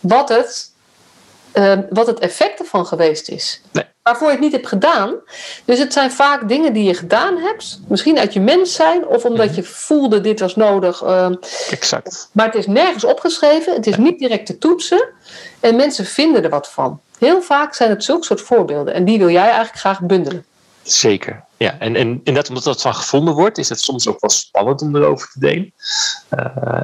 [0.00, 0.70] wat het,
[1.52, 3.60] eh, wat het effect ervan geweest is.
[3.70, 3.84] Nee.
[4.02, 5.14] Waarvoor je het niet hebt gedaan.
[5.64, 9.24] Dus het zijn vaak dingen die je gedaan hebt, misschien uit je mens zijn of
[9.24, 9.54] omdat Mhm.
[9.54, 11.02] je voelde dit was nodig.
[11.02, 11.30] eh,
[11.70, 12.28] Exact.
[12.32, 15.08] maar het is nergens opgeschreven, het is niet direct te toetsen
[15.60, 17.00] en mensen vinden er wat van.
[17.18, 20.44] Heel vaak zijn het zulke soort voorbeelden en die wil jij eigenlijk graag bundelen.
[20.82, 21.44] Zeker.
[21.56, 24.82] Ja, en, en inderdaad, omdat dat van gevonden wordt, is het soms ook wel spannend
[24.82, 25.72] om erover te delen.
[26.28, 26.80] Eh,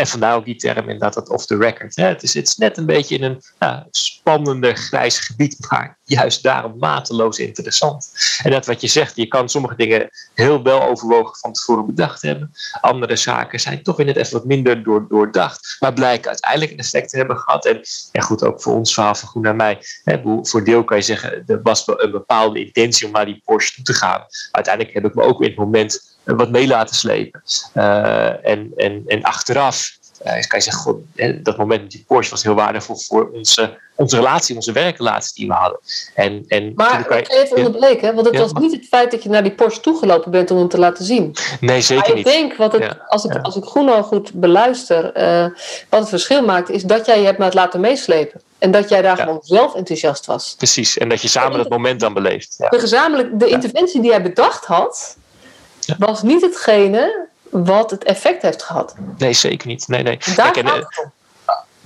[0.00, 1.96] en vandaar ook die term inderdaad, dat off the record.
[1.96, 2.06] Hè.
[2.06, 6.78] Het, is, het net een beetje in een ja, spannender grijs gebied, maar juist daarom
[6.78, 8.12] mateloos interessant.
[8.42, 12.22] En dat wat je zegt, je kan sommige dingen heel wel overwogen van tevoren bedacht
[12.22, 12.52] hebben.
[12.80, 16.78] Andere zaken zijn toch weer net even wat minder door, doordacht, maar blijken uiteindelijk een
[16.78, 17.66] effect te hebben gehad.
[17.66, 17.80] En
[18.12, 19.78] ja, goed, ook voor ons verhaal van Groen naar mij.
[20.04, 23.42] Hè, voor deel kan je zeggen, er was wel een bepaalde intentie om naar die
[23.44, 24.26] Porsche toe te gaan.
[24.50, 27.42] Uiteindelijk heb ik me ook in het moment wat mee laten slepen.
[27.72, 30.96] Eh, en, en, en achteraf eh, kan je zeggen, god,
[31.44, 35.46] dat moment met die Porsche was heel waardevol voor onze, onze relatie, onze werkrelatie die
[35.46, 35.80] we hadden.
[36.14, 39.10] En, en Maar kan ik ga even onderbreken, want het Ja, was niet het feit
[39.10, 41.34] dat je naar die Porsche toegelopen bent om hem te laten zien.
[41.60, 42.24] Nee, Maar zeker ik niet.
[42.24, 45.46] denk, wat het, Ja, als, ik, als ik Groeno goed beluister, eh,
[45.88, 48.40] wat het verschil maakt, is dat jij je hebt laten laten meeslepen.
[48.58, 50.54] En dat jij daar gewoon zelf enthousiast was.
[50.56, 50.98] Precies.
[50.98, 52.54] En dat je samen dat moment dan beleeft.
[52.58, 55.16] De gezamenlijk, de interventie die jij bedacht had,
[55.80, 55.94] Ja.
[55.98, 58.94] was niet hetgene wat het effect heeft gehad.
[59.18, 59.88] Nee, zeker niet.
[59.88, 60.18] Nee, nee.
[60.18, 61.12] En daar Kijk, en, gaat eh, om.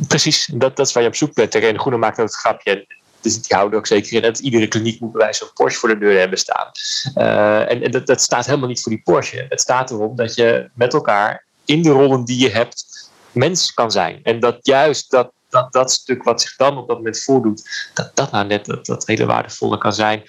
[0.09, 1.55] Precies, dat, dat is waar je op zoek bent.
[1.55, 2.86] En Groene maakt ook het grapje.
[3.20, 5.88] Dus die houden ook zeker in dat iedere kliniek moet bij wijze van Porsche voor
[5.88, 6.70] de deur hebben staan.
[7.14, 9.47] Eh, en en dat, dat staat helemaal niet voor die Porsche.
[9.49, 13.90] Het staat erom dat je met elkaar in de rollen die je hebt mens kan
[13.90, 14.20] zijn.
[14.22, 18.11] En dat juist dat, dat, dat stuk wat zich dan op dat moment voordoet, dat
[18.14, 20.22] dat nou net dat, dat hele waardevolle kan zijn.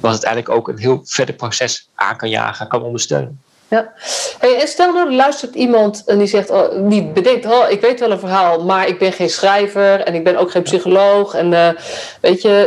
[0.00, 3.40] Wat uiteindelijk ook een heel verder proces aan kan jagen, kan ondersteunen.
[3.68, 3.92] Ja.
[4.38, 7.80] Hey, en stel nou, er luistert iemand en die zegt, oh, die bedenkt, oh, ik
[7.80, 11.34] weet wel een verhaal, maar ik ben geen schrijver en ik ben ook geen psycholoog.
[11.34, 11.70] En eh,
[12.20, 12.66] weet je,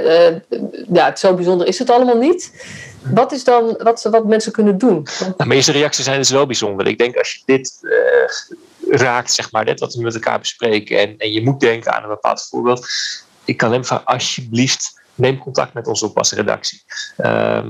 [0.49, 0.59] eh,
[0.93, 2.65] ja, zo bijzonder is het allemaal niet.
[3.13, 5.07] Wat is dan wat, wat mensen kunnen doen?
[5.19, 6.87] Nou, mijn eerste reacties zijn dus wel bijzonder.
[6.87, 10.99] Ik denk als je dit eh, raakt, zeg maar, net wat we met elkaar bespreken,
[10.99, 12.87] en, en je moet denken aan een bepaald voorbeeld,
[13.45, 16.83] ik kan hem van alsjeblieft neem contact met onze oppasredactie.
[17.17, 17.69] Ehm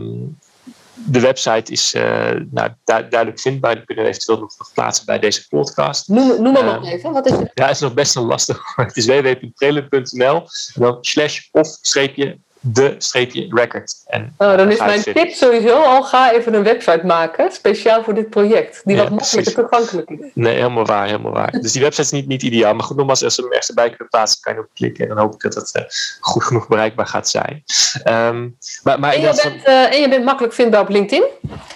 [1.06, 2.04] de website is eh,
[2.52, 3.76] nou, du- duidelijk vindbaar.
[3.76, 6.08] Die kunnen we eventueel nog, nog plaatsen bij deze podcast.
[6.08, 7.52] Noem, noem maar Eh, nog even, wat is het?
[7.54, 8.62] Ja, het is nog best een lastig.
[8.76, 13.94] Het is www.trailer.nl en dan slash of streepje de streepje record.
[14.08, 18.04] En, Oh, eh, dan is mijn tip sowieso al, ga even een website maken, speciaal
[18.04, 18.82] voor dit project.
[18.84, 20.18] Die Ja, wat makkelijker toegankelijk is.
[20.34, 21.52] Nee, helemaal waar, helemaal waar.
[21.52, 22.74] Dus die website is niet, niet ideaal.
[22.74, 25.04] Maar goed, nogmaals, als ze hem ergens erbij kunnen plaatsen, kan je erop klikken.
[25.10, 25.84] En dan hoop ik dat het eh,
[26.20, 27.64] goed genoeg bereikbaar gaat zijn.
[28.04, 28.48] Ehm,
[28.84, 31.26] maar maar En je, bent, eh, en je bent makkelijk vindbaar op LinkedIn.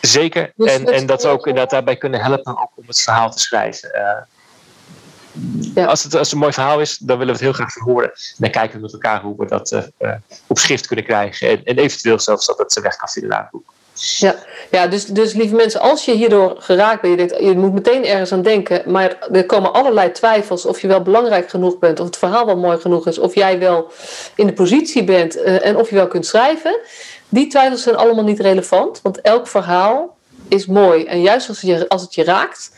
[0.01, 0.51] zeker.
[0.55, 3.39] Dus en, en dat we ook inderdaad daarbij kunnen helpen ook om het verhaal te
[3.39, 3.91] schrijven.
[5.75, 5.85] Ja.
[5.85, 7.83] als, het, als het een mooi verhaal is, dan willen we het heel graag van
[7.83, 8.09] horen.
[8.09, 10.13] En dan kijken we met elkaar hoe we dat eh, eh,
[10.47, 11.49] op schrift kunnen krijgen.
[11.49, 13.73] En, en eventueel zelfs dat het zijn weg kan vinden naar het boek.
[14.17, 14.35] Ja,
[14.71, 18.05] ja dus, dus lieve mensen, als je hierdoor geraakt bent, je denkt, je moet meteen
[18.05, 22.05] ergens aan denken, maar er komen allerlei twijfels of je wel belangrijk genoeg bent, of
[22.05, 23.91] het verhaal wel mooi genoeg is, of jij wel
[24.35, 26.79] in de positie bent eh, en of je wel kunt schrijven.
[27.29, 30.17] Die twijfels zijn allemaal niet relevant, want elk verhaal
[30.47, 31.03] is mooi.
[31.03, 32.71] En juist als het je, als het je raakt,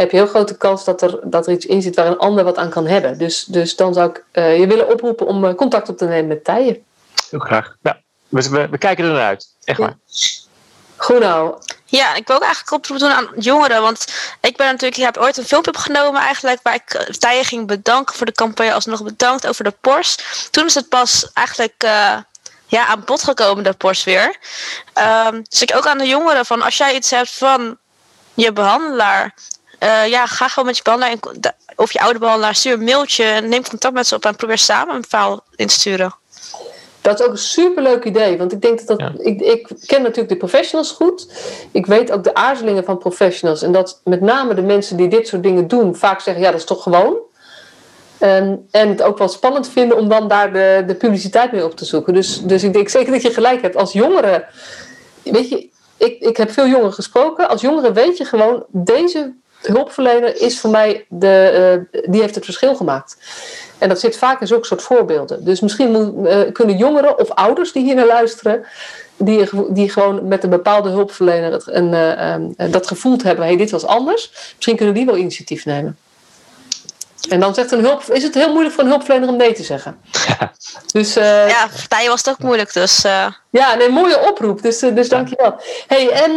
[0.00, 2.44] heb je heel grote kans dat er, dat er iets in zit waar een ander
[2.44, 3.18] wat aan kan hebben.
[3.18, 6.26] Dus, dus dan zou ik eh, je willen oproepen om eh, contact op te nemen
[6.26, 6.84] met Tijen.
[7.30, 7.76] Heel graag.
[7.82, 9.46] Ja, we, we, we kijken er naar uit.
[9.64, 9.84] Echt Ja.
[9.84, 9.96] waar.
[10.96, 13.82] Goed nou, Ja, ik wil ook eigenlijk oproep doen aan jongeren.
[13.82, 14.04] Want
[14.40, 16.60] ik ben natuurlijk, ik heb ooit een filmpje opgenomen eigenlijk.
[16.62, 18.72] Waar ik eh, Tijen ging bedanken voor de campagne.
[18.72, 20.18] Alsnog bedankt over de Porsche.
[20.50, 22.16] Toen is het pas eigenlijk eh,
[22.66, 24.36] ja, aan bod gekomen, de Porsche weer.
[24.92, 27.78] Ehm, dus ik ook aan de jongeren van als jij iets hebt van
[28.34, 29.34] je behandelaar.
[29.80, 31.20] Eh, ja, ga gewoon met je behandelaar in,
[31.76, 32.54] of je oude behandelaar.
[32.54, 33.24] Stuur een mailtje.
[33.24, 36.14] en Neem contact met ze op en probeer samen een verhaal in te sturen.
[37.00, 38.38] Dat is ook een superleuk idee.
[38.38, 39.12] Want ik denk dat, dat Ja.
[39.24, 41.32] ik, ik ken natuurlijk de professionals goed.
[41.72, 43.62] Ik weet ook de aarzelingen van professionals.
[43.62, 46.60] En dat met name de mensen die dit soort dingen doen vaak zeggen: ja, dat
[46.60, 47.16] is toch gewoon.
[48.18, 51.76] En, en het ook wel spannend vinden om dan daar de, de publiciteit mee op
[51.76, 52.14] te zoeken.
[52.14, 53.76] Dus, dus ik denk zeker dat je gelijk hebt.
[53.76, 54.44] Als jongeren,
[55.22, 57.48] weet je, ik, ik heb veel jongeren gesproken.
[57.48, 62.44] Als jongeren weet je gewoon, deze hulpverlener is voor mij de, uh, die heeft het
[62.44, 63.16] verschil gemaakt.
[63.78, 65.44] En dat zit vaak in zulke soort voorbeelden.
[65.44, 68.64] Dus misschien moet, uh, kunnen jongeren of ouders die hier naar luisteren,
[69.16, 71.92] die, die gewoon met een bepaalde hulpverlener en,
[72.56, 75.96] uh, dat gevoeld hebben, hey, dit was anders, misschien kunnen die wel initiatief nemen.
[77.28, 79.62] En dan zegt een hulp, is het heel moeilijk voor een hulpverlener om nee te
[79.62, 79.96] zeggen.
[80.92, 82.72] Dus, uh, ja, voor was het ook moeilijk.
[82.72, 83.26] Dus, uh...
[83.50, 84.62] Ja, een mooie oproep.
[84.62, 85.60] Dus, uh, dus dankjewel.
[85.86, 86.32] Hey, en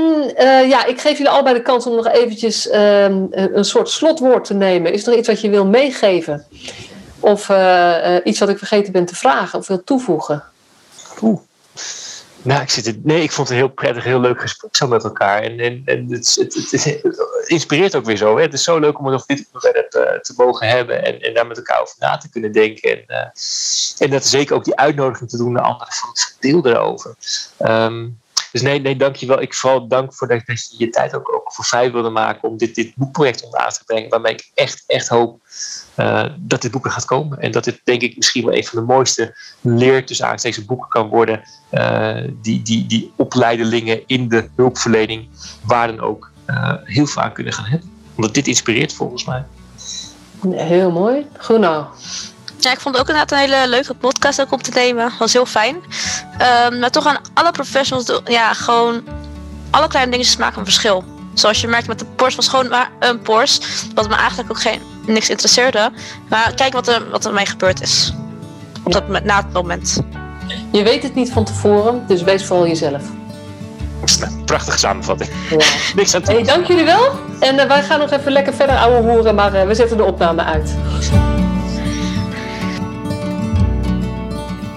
[0.67, 4.53] ja, ik geef jullie allebei de kans om nog eventjes ehm, een soort slotwoord te
[4.53, 4.93] nemen.
[4.93, 6.45] Is er iets wat je wil meegeven?
[7.19, 7.49] Of
[8.23, 10.43] iets wat ik vergeten ben te vragen of wil toevoegen?
[11.21, 11.39] Oeh.
[12.43, 15.03] Nou, ik zit nee, ik vond het een heel prettig, heel leuk gesprek zo met
[15.03, 15.41] elkaar.
[15.41, 17.01] En, en, het, het,
[17.45, 18.35] inspireert ook weer zo.
[18.35, 18.41] Hè?
[18.41, 21.33] Het is zo leuk om het nog dit onderwerp te, te mogen hebben en, en
[21.33, 22.91] daar met elkaar over na te kunnen denken.
[22.91, 23.27] En, uh,
[23.97, 27.15] en dat zeker ook die uitnodiging te doen naar anderen van het deel erover.
[27.59, 28.21] Um,
[28.53, 29.41] dus nee, nee, dankjewel.
[29.41, 32.57] Ik vooral dank voor dat, dat je je tijd ook, voor vrij wilde maken om
[32.57, 34.09] dit, dit boekproject onder aan te brengen.
[34.09, 35.39] Waarmee ik echt, echt hoop
[35.97, 37.39] uh, dat dit boek er gaat komen.
[37.39, 40.87] En dat dit denk ik misschien wel een van de mooiste leer tussen deze boeken
[40.87, 41.43] kan worden.
[41.71, 45.27] Uh, die, die, die opleidelingen in de hulpverlening
[45.63, 47.91] waar dan ook uh, heel aan kunnen gaan hebben.
[48.15, 49.43] Omdat dit inspireert volgens mij.
[50.49, 51.27] Heel mooi.
[51.39, 51.85] Goed nou.
[52.63, 55.11] Ja, ik vond het ook inderdaad een hele leuke podcast ook om te nemen.
[55.19, 55.75] Was heel fijn.
[55.75, 59.03] Um, maar toch aan alle professionals, ja, gewoon
[59.69, 61.03] alle kleine dingetjes maken een verschil.
[61.33, 63.61] Zoals je merkt met de Porsche was gewoon maar een Porsche.
[63.95, 65.91] Wat me eigenlijk ook geen, niks interesseerde.
[66.29, 68.13] Maar kijk wat er, wat er mee gebeurd is.
[68.83, 70.01] Op dat, na het moment.
[70.71, 73.01] Je weet het niet van tevoren, dus wees vooral jezelf.
[74.45, 75.29] Prachtige samenvatting.
[75.49, 75.65] Ja.
[75.95, 76.33] Niks aan toe.
[76.33, 77.09] Hey, dank jullie wel.
[77.39, 80.03] En uh, wij gaan nog even lekker verder ouwe horen, maar uh, we zetten de
[80.03, 80.75] opname uit.